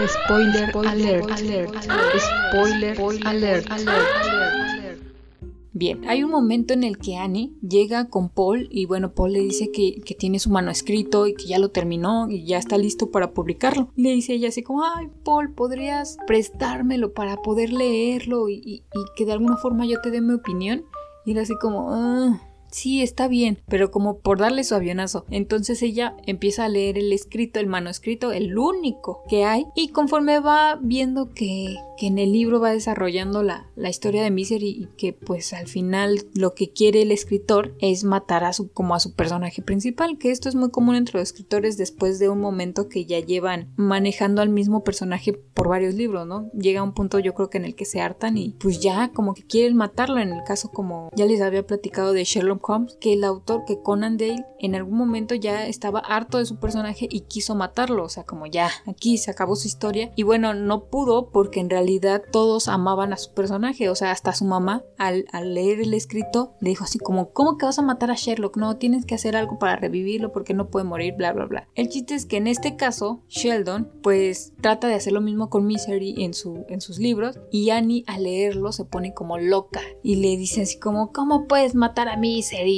Spoiler, 0.06 0.72
alert, 0.74 1.30
alert, 1.30 1.74
spoiler, 2.18 3.00
alert, 3.26 3.66
Bien, 5.72 6.08
hay 6.08 6.22
un 6.22 6.30
momento 6.30 6.72
en 6.72 6.84
el 6.84 6.98
que 6.98 7.16
Annie 7.16 7.52
llega 7.60 8.08
con 8.08 8.28
Paul 8.28 8.68
y 8.70 8.86
bueno, 8.86 9.12
Paul 9.12 9.32
le 9.32 9.40
dice 9.40 9.70
que, 9.72 10.00
tiene 10.16 10.38
su 10.38 10.50
mano 10.50 10.70
escrito 10.70 11.26
y 11.26 11.34
que 11.34 11.46
ya 11.46 11.58
lo 11.58 11.70
terminó 11.70 12.28
y 12.30 12.44
ya 12.44 12.58
está 12.58 12.78
listo 12.78 13.10
para 13.10 13.32
publicarlo. 13.32 13.90
Le 13.94 14.10
dice 14.10 14.34
ella 14.34 14.48
así 14.48 14.62
como, 14.62 14.84
ay 14.84 15.08
Paul, 15.24 15.52
¿podrías 15.52 16.16
prestármelo 16.26 17.12
para 17.12 17.36
poder 17.36 17.72
leerlo 17.72 18.48
y, 18.48 18.54
y 18.64 18.84
que 19.16 19.26
de 19.26 19.32
alguna 19.32 19.56
forma 19.56 19.84
yo 19.84 20.00
te 20.00 20.10
dé 20.10 20.20
mi 20.20 20.34
opinión? 20.34 20.84
Y 21.26 21.32
él 21.32 21.38
así 21.38 21.54
como, 21.60 21.92
ah 21.92 22.40
sí, 22.74 23.02
está 23.02 23.28
bien, 23.28 23.58
pero 23.68 23.90
como 23.90 24.18
por 24.18 24.38
darle 24.38 24.64
su 24.64 24.74
avionazo. 24.74 25.24
Entonces 25.30 25.80
ella 25.82 26.16
empieza 26.26 26.64
a 26.64 26.68
leer 26.68 26.98
el 26.98 27.12
escrito, 27.12 27.60
el 27.60 27.68
manuscrito, 27.68 28.32
el 28.32 28.58
único 28.58 29.22
que 29.28 29.44
hay, 29.44 29.66
y 29.76 29.88
conforme 29.88 30.40
va 30.40 30.78
viendo 30.82 31.30
que, 31.32 31.76
que 31.96 32.06
en 32.06 32.18
el 32.18 32.32
libro 32.32 32.60
va 32.60 32.72
desarrollando 32.72 33.42
la, 33.42 33.70
la 33.76 33.90
historia 33.90 34.22
de 34.22 34.30
Misery 34.30 34.68
y 34.68 34.88
que 34.96 35.12
pues 35.12 35.52
al 35.52 35.66
final 35.66 36.26
lo 36.34 36.54
que 36.54 36.72
quiere 36.72 37.02
el 37.02 37.12
escritor 37.12 37.74
es 37.80 38.04
matar 38.04 38.44
a 38.44 38.52
su, 38.52 38.72
como 38.72 38.94
a 38.94 39.00
su 39.00 39.14
personaje 39.14 39.62
principal, 39.62 40.18
que 40.18 40.30
esto 40.30 40.48
es 40.48 40.54
muy 40.54 40.70
común 40.70 40.96
entre 40.96 41.18
los 41.18 41.28
escritores 41.28 41.76
después 41.76 42.18
de 42.18 42.28
un 42.28 42.40
momento 42.40 42.88
que 42.88 43.04
ya 43.06 43.20
llevan 43.20 43.72
manejando 43.76 44.42
al 44.42 44.48
mismo 44.48 44.82
personaje 44.82 45.32
por 45.32 45.68
varios 45.68 45.94
libros, 45.94 46.26
¿no? 46.26 46.50
Llega 46.52 46.82
un 46.82 46.94
punto 46.94 47.18
yo 47.18 47.34
creo 47.34 47.50
que 47.50 47.58
en 47.58 47.64
el 47.64 47.74
que 47.74 47.84
se 47.84 48.00
hartan 48.00 48.36
y 48.36 48.56
pues 48.58 48.80
ya 48.80 49.12
como 49.12 49.34
que 49.34 49.44
quieren 49.44 49.76
matarlo, 49.76 50.18
en 50.18 50.32
el 50.32 50.42
caso 50.44 50.70
como 50.70 51.10
ya 51.14 51.26
les 51.26 51.40
había 51.40 51.66
platicado 51.66 52.12
de 52.12 52.24
Sherlock 52.24 52.64
que 53.00 53.12
el 53.12 53.24
autor, 53.24 53.64
que 53.66 53.80
Conan 53.80 54.16
Dale, 54.16 54.46
en 54.58 54.74
algún 54.74 54.96
momento 54.96 55.34
ya 55.34 55.66
estaba 55.66 56.00
harto 56.00 56.38
de 56.38 56.46
su 56.46 56.56
personaje 56.56 57.06
y 57.10 57.20
quiso 57.20 57.54
matarlo, 57.54 58.04
o 58.04 58.08
sea, 58.08 58.24
como 58.24 58.46
ya, 58.46 58.70
aquí 58.86 59.18
se 59.18 59.30
acabó 59.30 59.56
su 59.56 59.68
historia. 59.68 60.12
Y 60.16 60.22
bueno, 60.22 60.54
no 60.54 60.84
pudo 60.84 61.30
porque 61.30 61.60
en 61.60 61.70
realidad 61.70 61.83
todos 62.30 62.68
amaban 62.68 63.12
a 63.12 63.16
su 63.16 63.32
personaje, 63.32 63.88
o 63.88 63.94
sea, 63.94 64.10
hasta 64.10 64.32
su 64.32 64.44
mamá, 64.44 64.84
al, 64.98 65.24
al 65.32 65.54
leer 65.54 65.80
el 65.80 65.94
escrito, 65.94 66.54
le 66.60 66.70
dijo 66.70 66.84
así 66.84 66.98
como, 66.98 67.30
¿cómo 67.32 67.56
que 67.56 67.66
vas 67.66 67.78
a 67.78 67.82
matar 67.82 68.10
a 68.10 68.14
Sherlock? 68.14 68.56
No, 68.56 68.76
tienes 68.76 69.06
que 69.06 69.14
hacer 69.14 69.36
algo 69.36 69.58
para 69.58 69.76
revivirlo 69.76 70.32
porque 70.32 70.54
no 70.54 70.68
puede 70.68 70.84
morir, 70.84 71.14
bla, 71.16 71.32
bla, 71.32 71.46
bla. 71.46 71.68
El 71.74 71.88
chiste 71.88 72.14
es 72.14 72.26
que 72.26 72.36
en 72.36 72.46
este 72.46 72.76
caso, 72.76 73.22
Sheldon, 73.28 73.90
pues 74.02 74.52
trata 74.60 74.88
de 74.88 74.94
hacer 74.94 75.12
lo 75.12 75.20
mismo 75.20 75.50
con 75.50 75.66
Misery 75.66 76.22
en, 76.22 76.34
su, 76.34 76.64
en 76.68 76.80
sus 76.80 76.98
libros 76.98 77.38
y 77.50 77.70
Annie 77.70 78.04
al 78.06 78.24
leerlo 78.24 78.72
se 78.72 78.84
pone 78.84 79.14
como 79.14 79.38
loca 79.38 79.80
y 80.02 80.16
le 80.16 80.36
dice 80.36 80.62
así 80.62 80.78
como, 80.78 81.12
¿cómo 81.12 81.46
puedes 81.46 81.74
matar 81.74 82.08
a 82.08 82.16
Misery? 82.16 82.74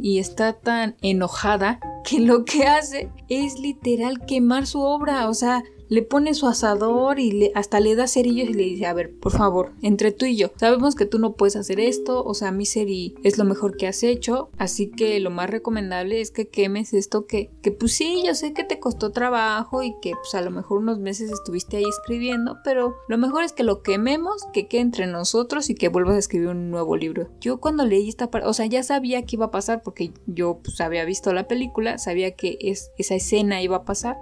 Y 0.00 0.18
está 0.18 0.54
tan 0.54 0.96
enojada 1.02 1.80
que 2.04 2.20
lo 2.20 2.44
que 2.44 2.64
hace 2.66 3.10
es 3.28 3.58
literal 3.58 4.24
quemar 4.26 4.66
su 4.66 4.80
obra, 4.80 5.28
o 5.28 5.34
sea, 5.34 5.62
le 5.88 6.02
pone 6.02 6.34
su 6.34 6.46
asador 6.46 7.18
y 7.18 7.32
le, 7.32 7.52
hasta 7.54 7.80
le 7.80 7.94
da 7.94 8.06
cerillos 8.06 8.48
y 8.48 8.54
le 8.54 8.64
dice, 8.64 8.86
a 8.86 8.92
ver, 8.92 9.12
por 9.18 9.32
favor, 9.32 9.72
entre 9.82 10.12
tú 10.12 10.26
y 10.26 10.36
yo, 10.36 10.50
sabemos 10.56 10.94
que 10.94 11.06
tú 11.06 11.18
no 11.18 11.32
puedes 11.32 11.56
hacer 11.56 11.80
esto, 11.80 12.24
o 12.24 12.34
sea, 12.34 12.52
Misery 12.52 13.14
es 13.22 13.38
lo 13.38 13.44
mejor 13.44 13.76
que 13.76 13.86
has 13.86 14.02
hecho, 14.02 14.50
así 14.58 14.88
que 14.88 15.18
lo 15.20 15.30
más 15.30 15.50
recomendable 15.50 16.20
es 16.20 16.30
que 16.30 16.48
quemes 16.48 16.92
esto 16.94 17.26
que, 17.26 17.50
que 17.62 17.70
pues 17.72 17.92
sí, 17.92 18.22
yo 18.26 18.34
sé 18.34 18.52
que 18.52 18.64
te 18.64 18.78
costó 18.78 19.10
trabajo 19.10 19.82
y 19.82 19.94
que 20.00 20.12
pues 20.12 20.34
a 20.34 20.42
lo 20.42 20.50
mejor 20.50 20.78
unos 20.78 20.98
meses 20.98 21.30
estuviste 21.30 21.78
ahí 21.78 21.84
escribiendo, 21.88 22.58
pero 22.64 22.96
lo 23.08 23.18
mejor 23.18 23.44
es 23.44 23.52
que 23.52 23.62
lo 23.62 23.82
quememos, 23.82 24.44
que 24.52 24.68
quede 24.68 24.82
entre 24.82 25.06
nosotros 25.06 25.70
y 25.70 25.74
que 25.74 25.88
vuelvas 25.88 26.16
a 26.16 26.18
escribir 26.18 26.48
un 26.48 26.70
nuevo 26.70 26.96
libro. 26.96 27.28
Yo 27.40 27.58
cuando 27.58 27.84
leí 27.84 28.08
esta 28.08 28.30
parte, 28.30 28.48
o 28.48 28.52
sea, 28.52 28.66
ya 28.66 28.82
sabía 28.82 29.22
que 29.24 29.36
iba 29.36 29.46
a 29.46 29.50
pasar 29.50 29.82
porque 29.82 30.12
yo 30.26 30.58
pues 30.62 30.80
había 30.80 31.04
visto 31.04 31.32
la 31.32 31.48
película, 31.48 31.98
sabía 31.98 32.32
que 32.32 32.58
es, 32.60 32.90
esa 32.98 33.14
escena 33.14 33.62
iba 33.62 33.76
a 33.76 33.84
pasar, 33.84 34.18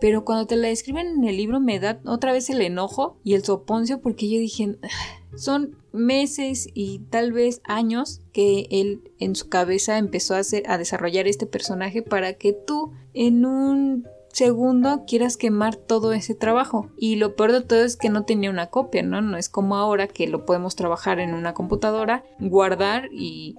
pero 0.00 0.24
cuando 0.24 0.46
te 0.46 0.56
la 0.56 0.68
describen 0.68 1.06
en 1.06 1.24
el 1.24 1.36
libro 1.36 1.60
me 1.60 1.78
da 1.78 2.00
otra 2.06 2.32
vez 2.32 2.50
el 2.50 2.62
enojo 2.62 3.18
y 3.24 3.34
el 3.34 3.44
soponcio 3.44 4.00
porque 4.00 4.28
yo 4.28 4.38
dije, 4.38 4.76
ah, 4.82 4.88
son 5.36 5.76
meses 5.92 6.68
y 6.74 7.00
tal 7.10 7.32
vez 7.32 7.60
años 7.64 8.22
que 8.32 8.66
él 8.70 9.12
en 9.18 9.36
su 9.36 9.48
cabeza 9.48 9.98
empezó 9.98 10.34
a, 10.34 10.38
hacer, 10.38 10.62
a 10.68 10.78
desarrollar 10.78 11.26
este 11.26 11.46
personaje 11.46 12.02
para 12.02 12.34
que 12.34 12.52
tú 12.52 12.92
en 13.14 13.44
un 13.44 14.06
Segundo, 14.32 15.04
quieras 15.06 15.36
quemar 15.36 15.76
todo 15.76 16.12
ese 16.12 16.34
trabajo. 16.34 16.88
Y 16.96 17.16
lo 17.16 17.34
peor 17.34 17.52
de 17.52 17.60
todo 17.62 17.82
es 17.82 17.96
que 17.96 18.08
no 18.08 18.24
tenía 18.24 18.50
una 18.50 18.68
copia, 18.68 19.02
¿no? 19.02 19.20
No 19.20 19.36
es 19.36 19.48
como 19.48 19.76
ahora 19.76 20.06
que 20.06 20.28
lo 20.28 20.46
podemos 20.46 20.76
trabajar 20.76 21.18
en 21.18 21.34
una 21.34 21.52
computadora, 21.52 22.24
guardar 22.38 23.08
y, 23.12 23.56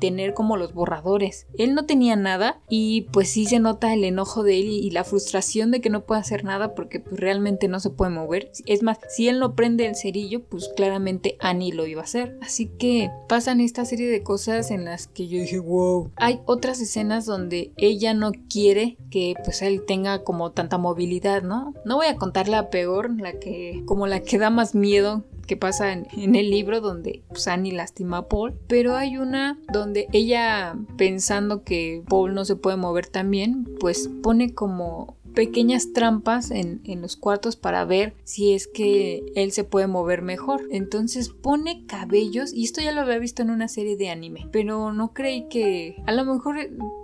tener 0.00 0.34
como 0.34 0.56
los 0.56 0.72
borradores. 0.72 1.46
Él 1.58 1.74
no 1.74 1.84
tenía 1.84 2.16
nada 2.16 2.60
y 2.68 3.02
pues 3.12 3.28
sí 3.28 3.46
se 3.46 3.60
nota 3.60 3.92
el 3.92 4.02
enojo 4.02 4.42
de 4.42 4.58
él 4.58 4.68
y, 4.68 4.90
la 4.90 5.04
frustración 5.04 5.70
de 5.70 5.80
que 5.80 5.90
no 5.90 6.04
puede 6.06 6.20
hacer 6.20 6.44
nada 6.44 6.74
porque 6.74 6.98
pues, 6.98 7.20
realmente 7.20 7.68
no 7.68 7.78
se 7.78 7.90
puede 7.90 8.10
mover. 8.10 8.50
Es 8.66 8.82
más, 8.82 8.98
si 9.08 9.28
él 9.28 9.38
no 9.38 9.54
prende 9.54 9.86
el 9.86 9.94
cerillo, 9.94 10.42
pues 10.44 10.70
claramente 10.74 11.36
Annie 11.40 11.72
lo 11.72 11.86
iba 11.86 12.00
a 12.00 12.04
hacer. 12.04 12.38
Así 12.42 12.66
que 12.66 13.10
pasan 13.28 13.60
esta 13.60 13.84
serie 13.84 14.08
de 14.08 14.22
cosas 14.22 14.70
en 14.70 14.84
las 14.84 15.06
que 15.06 15.28
yo 15.28 15.38
dije, 15.38 15.58
wow. 15.58 16.10
Hay 16.16 16.40
otras 16.46 16.80
escenas 16.80 17.26
donde 17.26 17.72
ella 17.76 18.14
no 18.14 18.32
quiere 18.48 18.96
que 19.10 19.34
pues 19.44 19.62
él 19.62 19.84
tenga 19.86 20.11
como 20.20 20.52
tanta 20.52 20.78
movilidad, 20.78 21.42
¿no? 21.42 21.74
No 21.84 21.96
voy 21.96 22.06
a 22.06 22.16
contar 22.16 22.48
la 22.48 22.70
peor, 22.70 23.10
la 23.20 23.32
que 23.32 23.82
como 23.86 24.06
la 24.06 24.20
que 24.20 24.38
da 24.38 24.50
más 24.50 24.74
miedo, 24.74 25.24
que 25.46 25.56
pasa 25.56 25.92
en, 25.92 26.34
el 26.34 26.50
libro 26.50 26.80
donde 26.80 27.22
pues, 27.28 27.48
Annie 27.48 27.72
lastima 27.72 28.18
a 28.18 28.28
Paul, 28.28 28.54
pero 28.68 28.96
hay 28.96 29.16
una 29.18 29.58
donde 29.72 30.06
ella 30.12 30.76
pensando 30.96 31.62
que 31.62 32.02
Paul 32.08 32.34
no 32.34 32.44
se 32.44 32.56
puede 32.56 32.76
mover 32.76 33.06
tan 33.06 33.30
bien, 33.30 33.68
pues 33.80 34.08
pone 34.22 34.54
como 34.54 35.16
pequeñas 35.34 35.92
trampas 35.92 36.50
en, 36.50 36.80
en, 36.84 37.02
los 37.02 37.16
cuartos 37.16 37.56
para 37.56 37.84
ver 37.84 38.14
si 38.24 38.54
es 38.54 38.66
que 38.66 39.24
él 39.34 39.52
se 39.52 39.64
puede 39.64 39.86
mover 39.86 40.22
mejor. 40.22 40.62
Entonces 40.70 41.30
pone 41.30 41.84
cabellos, 41.86 42.52
y 42.52 42.64
esto 42.64 42.80
ya 42.80 42.92
lo 42.92 43.00
había 43.00 43.18
visto 43.18 43.42
en 43.42 43.50
una 43.50 43.68
serie 43.68 43.96
de 43.96 44.10
anime, 44.10 44.48
pero 44.52 44.92
no 44.92 45.12
creí 45.12 45.48
que 45.48 45.96
a 46.06 46.12
lo 46.12 46.24
mejor 46.24 46.56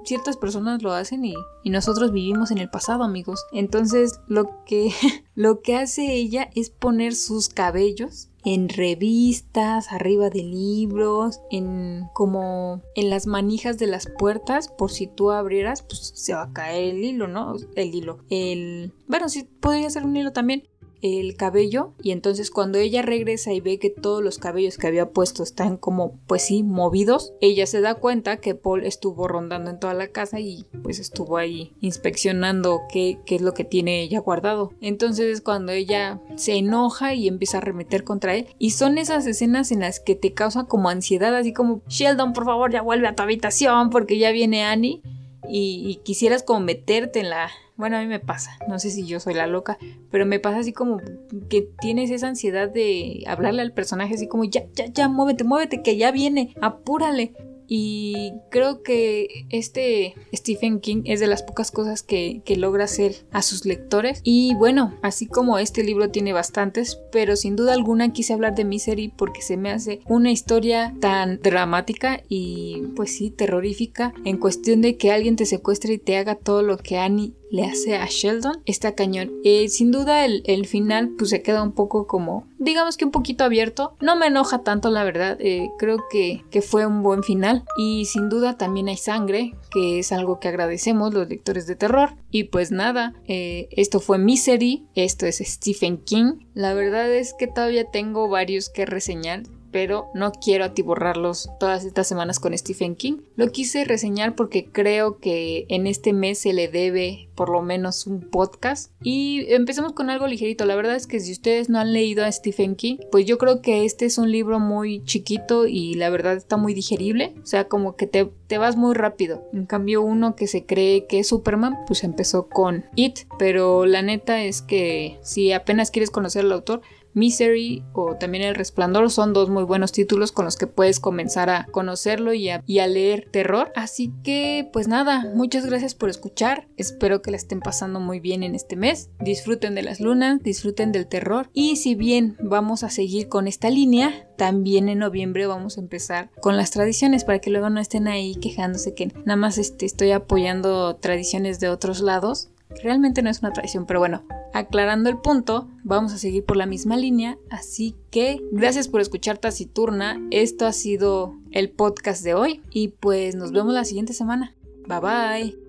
ciertas 0.05 0.37
personas 0.37 0.83
lo 0.83 0.93
hacen 0.93 1.25
y, 1.25 1.35
y 1.65 1.71
nosotros 1.71 2.13
vivimos 2.13 2.51
en 2.51 2.59
el 2.59 2.71
pasado, 2.71 3.05
amigos. 3.05 3.45
Entonces 3.53 4.21
lo 4.27 4.65
que, 4.65 4.91
lo 5.39 5.61
que 5.61 5.77
hace 5.77 6.15
ella 6.15 6.51
es 6.57 6.69
poner 6.69 7.15
sus 7.15 7.49
cabellos 7.49 8.29
en 8.45 8.69
revistas, 8.69 9.93
arriba 9.93 10.31
de 10.31 10.43
libros, 10.43 11.41
en 11.53 12.09
como 12.13 12.83
en 12.97 13.09
las 13.09 13.29
manijas 13.29 13.79
de 13.79 13.87
las 13.87 14.09
puertas, 14.19 14.67
por 14.67 14.91
si 14.91 15.07
tú 15.07 15.31
abrieras, 15.31 15.83
pues 15.83 16.11
se 16.17 16.35
va 16.35 16.43
a 16.43 16.53
caer 16.53 16.97
el 16.97 17.05
hilo, 17.05 17.29
¿no? 17.29 17.55
El 17.77 17.95
hilo. 17.95 18.19
El. 18.31 18.93
Bueno, 19.07 19.29
sí, 19.29 19.45
podría 19.45 19.89
ser 19.91 20.05
un 20.05 20.17
hilo 20.17 20.33
también 20.33 20.67
el 21.03 21.37
cabello 21.37 21.95
y 22.03 22.11
entonces 22.13 22.51
cuando 22.51 22.79
ella 22.79 23.03
regresa 23.03 23.53
y 23.53 23.61
ve 23.61 23.79
que 23.79 23.91
todos 23.91 24.23
los 24.23 24.39
cabellos 24.39 24.79
que 24.79 24.87
había 24.87 25.11
puesto 25.11 25.43
están 25.43 25.77
como 25.77 26.19
pues 26.27 26.43
sí 26.43 26.63
movidos 26.63 27.33
ella 27.41 27.67
se 27.67 27.81
da 27.81 27.95
cuenta 27.95 28.39
que 28.39 28.55
Paul 28.55 28.85
estuvo 28.85 29.29
rondando 29.29 29.71
en 29.71 29.79
toda 29.79 29.95
la 29.95 30.09
casa 30.09 30.41
y 30.41 30.67
pues 30.83 30.99
estuvo 30.99 31.37
ahí 31.37 31.73
inspeccionando 31.81 32.83
qué, 32.93 33.19
qué 33.27 33.37
es 33.37 33.43
lo 33.43 33.55
que 33.55 33.65
tiene 33.65 34.03
ella 34.03 34.21
guardado. 34.21 34.73
Entonces 34.81 35.27
es 35.27 35.41
cuando 35.41 35.73
ella 35.73 36.21
se 36.37 36.57
enoja 36.57 37.15
y 37.15 37.29
empieza 37.29 37.59
a 37.59 37.63
remeter 37.63 38.05
contra 38.05 38.35
él. 38.35 38.47
Y 38.59 38.71
son 38.71 38.99
esas 38.99 39.27
escenas 39.27 39.73
en 39.73 39.81
las 39.81 40.01
que 40.01 40.15
te 40.15 40.35
causa 40.35 40.65
como 40.65 40.89
ansiedad 40.89 41.35
así 41.35 41.53
como 41.53 41.83
Sheldon 41.89 42.33
por 42.33 42.45
favor 42.45 42.73
ya 42.73 42.83
vuelve 42.83 43.09
a 43.09 43.15
tu 43.15 43.23
habitación 43.23 43.91
porque 43.91 44.19
ya 44.19 44.31
viene 44.31 44.65
Annie 44.65 45.03
y, 45.49 45.83
y 45.87 45.97
quisieras 46.05 46.43
como 46.43 46.61
meterte 46.61 47.21
en 47.21 47.31
la 47.31 47.51
bueno, 47.79 47.97
a 47.97 48.01
mí 48.01 48.07
me 48.07 48.19
pasa, 48.19 48.59
no 48.69 48.81
sé 48.81 48.91
si 48.91 49.07
yo 49.07 49.21
soy 49.21 49.35
la 49.35 49.47
loca, 49.47 49.79
pero 50.11 50.27
me 50.27 50.41
pasa 50.41 50.59
así 50.59 50.73
como 50.73 51.01
que 51.49 51.63
tienes 51.81 52.11
esa 52.11 52.27
ansiedad 52.27 52.69
de 52.69 53.23
hablarle 53.29 53.63
al 53.63 53.73
personaje 53.73 54.15
así 54.15 54.27
como 54.27 54.45
ya, 54.45 54.65
ya, 54.75 54.87
ya, 54.87 55.09
muévete, 55.09 55.45
muévete, 55.45 55.81
que 55.81 55.97
ya 55.97 56.11
viene, 56.11 56.55
apúrale. 56.61 57.33
Y 57.71 58.33
creo 58.51 58.83
que 58.83 59.45
este 59.51 60.15
Stephen 60.35 60.81
King 60.81 61.03
es 61.05 61.21
de 61.21 61.27
las 61.27 61.43
pocas 61.43 61.71
cosas 61.71 62.03
que, 62.03 62.41
que, 62.47 62.57
logra 62.57 62.85
hacer 62.85 63.27
a 63.31 63.43
sus 63.43 63.67
lectores. 63.67 64.23
Y 64.25 64.55
bueno, 64.55 64.95
así 65.03 65.27
como 65.27 65.59
este 65.59 65.85
libro 65.85 66.11
tiene 66.11 66.33
bastantes, 66.33 66.99
pero 67.13 67.37
sin 67.37 67.57
duda 67.57 67.75
alguna 67.75 68.11
quise 68.15 68.33
hablar 68.33 68.55
de 68.55 68.65
Misery 68.65 69.09
porque 69.09 69.43
se 69.43 69.59
me 69.59 69.71
hace 69.71 70.01
una 70.07 70.33
historia 70.33 70.95
tan 70.99 71.41
dramática 71.43 72.23
y 72.27 72.85
pues 72.97 73.15
sí, 73.15 73.31
terrorífica 73.31 74.15
en 74.25 74.39
cuestión 74.39 74.81
de 74.81 74.97
que 74.97 75.13
alguien 75.13 75.37
te 75.37 75.45
secuestre 75.45 75.93
y 75.93 75.99
te 75.99 76.17
haga 76.17 76.37
todo 76.37 76.63
lo 76.63 76.79
que 76.79 76.97
Annie 76.97 77.35
le 77.51 77.65
hace 77.65 77.97
a 77.97 78.07
Sheldon 78.07 78.63
está 78.67 78.95
cañón. 78.95 79.33
Eh, 79.45 79.69
sin 79.69 79.91
duda 79.91 80.25
el, 80.25 80.43
el, 80.47 80.67
final 80.67 81.11
pues 81.17 81.31
se 81.31 81.43
queda 81.43 81.63
un 81.63 81.73
poco 81.73 82.07
como, 82.07 82.47
digamos 82.59 82.97
que 82.97 83.05
un 83.05 83.11
poquito 83.11 83.45
abierto. 83.45 83.97
No 84.01 84.17
me 84.17 84.27
enoja 84.27 84.63
tanto 84.63 84.91
la 84.91 85.05
verdad, 85.05 85.37
eh, 85.41 85.71
creo 85.79 85.99
que, 86.11 86.45
que, 86.51 86.63
fue 86.63 86.87
un 86.87 87.03
buen 87.03 87.23
final. 87.23 87.65
Y 87.77 88.05
sin 88.07 88.29
duda 88.29 88.57
también 88.57 88.89
hay 88.89 88.97
sangre, 88.97 89.55
que 89.71 89.99
es 89.99 90.13
algo 90.13 90.41
que 90.41 90.49
agradecemos 90.49 91.15
los 91.15 91.29
lectores 91.29 91.67
de 91.67 91.77
terror. 91.77 92.15
Y 92.31 92.45
pues 92.45 92.71
nada, 92.71 93.15
eh, 93.27 93.69
esto 93.73 94.01
fue 94.01 94.19
Misery, 94.19 94.87
esto 94.95 95.27
es 95.27 95.39
Stephen 95.39 95.99
King. 95.99 96.35
La 96.55 96.75
verdad 96.75 97.11
es 97.13 97.35
que 97.39 97.47
todavía 97.47 97.91
tengo 97.91 98.29
varios 98.29 98.69
que 98.69 98.87
reseñar 98.87 99.43
pero 99.71 100.09
no 100.15 100.33
quiero 100.33 100.65
atiborrarlos 100.65 101.49
todas 101.59 101.85
estas 101.85 102.07
semanas 102.07 102.41
con 102.41 102.57
Stephen 102.57 102.97
King. 102.97 103.19
Lo 103.37 103.51
quise 103.51 103.85
reseñar 103.85 104.35
porque 104.35 104.67
creo 104.71 105.19
que 105.19 105.67
en 105.69 105.87
este 105.87 106.13
mes 106.13 106.39
se 106.39 106.53
le 106.53 106.69
debe 106.69 107.29
por 107.39 107.51
lo 107.51 107.63
menos 107.63 108.09
un 108.09 108.21
podcast. 108.21 108.91
Y 109.01 109.45
empecemos 109.53 109.93
con 109.93 110.11
algo 110.11 110.27
ligerito. 110.27 110.65
La 110.65 110.75
verdad 110.75 110.97
es 110.97 111.07
que 111.07 111.21
si 111.21 111.31
ustedes 111.31 111.69
no 111.69 111.79
han 111.79 111.93
leído 111.93 112.25
a 112.25 112.33
Stephen 112.33 112.75
King, 112.75 112.97
pues 113.13 113.27
yo 113.27 113.39
creo 113.39 113.63
que 113.63 113.85
este 113.85 114.07
es 114.07 114.19
un 114.19 114.33
libro 114.33 114.59
muy 114.59 115.05
chiquito 115.05 115.69
y 115.69 115.95
la 115.95 116.11
verdad 116.11 116.35
está 116.35 116.57
muy 116.57 116.75
digerible. 116.75 117.35
O 117.41 117.47
sea, 117.47 117.69
como 117.69 117.95
que 117.95 118.09
te, 118.09 118.29
te 118.49 118.59
vas 118.59 118.77
muy 118.77 118.93
rápido. 118.95 119.45
En 119.53 119.67
cambio, 119.67 120.03
uno 120.03 120.35
que 120.35 120.49
se 120.49 120.67
cree 120.67 121.07
que 121.07 121.21
es 121.21 121.29
Superman, 121.29 121.77
pues 121.87 122.03
empezó 122.03 122.49
con 122.49 122.85
It. 122.97 123.21
Pero 123.39 123.87
la 123.87 124.03
neta 124.03 124.43
es 124.43 124.61
que 124.61 125.19
si 125.23 125.53
apenas 125.53 125.93
quieres 125.93 126.11
conocer 126.11 126.45
al 126.45 126.51
autor, 126.51 126.81
Misery 127.19 127.85
o 127.93 128.15
también 128.17 128.45
El 128.45 128.55
Resplandor 128.55 129.11
son 129.11 129.33
dos 129.33 129.51
muy 129.51 129.65
buenos 129.65 129.93
títulos 129.93 130.33
con 130.33 130.45
los 130.45 130.57
que 130.57 130.67
puedes 130.67 131.01
comenzar 131.01 131.51
a 131.51 131.67
conocerlo 131.71 132.33
y 132.33 132.49
a, 132.49 132.63
leer 132.67 133.29
terror. 133.31 133.73
Así 133.75 134.13
que 134.23 134.69
pues 134.73 134.89
nada, 134.89 135.31
muchas 135.35 135.67
gracias 135.67 135.95
por 135.95 136.09
escuchar. 136.09 136.69
Espero 136.77 137.21
que 137.21 137.31
la 137.31 137.37
estén 137.37 137.61
pasando 137.61 138.01
muy 138.01 138.21
bien 138.21 138.43
en 138.43 138.55
este 138.55 138.77
mes. 138.77 139.11
Disfruten 139.21 139.75
de 139.75 139.83
las 139.83 140.01
lunas, 140.01 140.43
disfruten 140.43 140.93
del 140.93 141.09
terror. 141.09 141.51
Y 141.53 141.77
si 141.77 141.95
bien 141.95 142.37
vamos 142.41 142.85
a 142.85 142.91
seguir 142.91 143.29
con 143.29 143.49
esta 143.49 143.69
línea, 143.69 144.29
también 144.37 144.89
en 144.89 145.01
noviembre 145.01 145.47
vamos 145.47 145.77
a 145.77 145.81
empezar 145.81 146.31
con 146.41 146.57
las 146.57 146.71
tradiciones 146.71 147.25
para 147.25 147.41
que 147.41 147.51
luego 147.51 147.69
no 147.71 147.81
estén 147.81 148.07
ahí 148.07 148.37
quejándose 148.37 148.95
que 148.95 149.07
nada 149.25 149.37
más 149.37 149.59
este, 149.59 149.85
estoy 149.85 150.13
apoyando 150.13 150.97
tradiciones 150.97 151.61
de 151.61 151.69
otros 151.69 152.01
lados. 152.01 152.51
Realmente 152.83 153.23
no 153.23 153.31
es 153.31 153.41
una 153.41 153.53
tradición, 153.53 153.87
pero 153.87 154.01
bueno, 154.01 154.25
aclarando 154.53 155.09
el 155.11 155.19
punto, 155.19 155.69
vamos 155.85 156.13
a 156.13 156.19
seguir 156.19 156.45
por 156.45 156.57
la 156.57 156.67
misma 156.67 156.97
línea, 156.97 157.39
así 157.51 157.97
que 158.11 158.41
gracias 158.53 158.89
por 158.89 159.01
escuchar 159.01 159.39
Taciturna, 159.39 160.21
esto 160.31 160.67
ha 160.67 160.73
sido 160.73 161.37
el 161.51 161.71
podcast 161.71 162.23
de 162.23 162.35
hoy 162.35 162.63
y 162.71 162.89
pues 162.89 163.35
nos 163.35 163.53
vemos 163.53 163.73
la 163.73 163.85
siguiente 163.85 164.13
semana. 164.13 164.55
Bye 164.87 165.01
bye. 165.01 165.68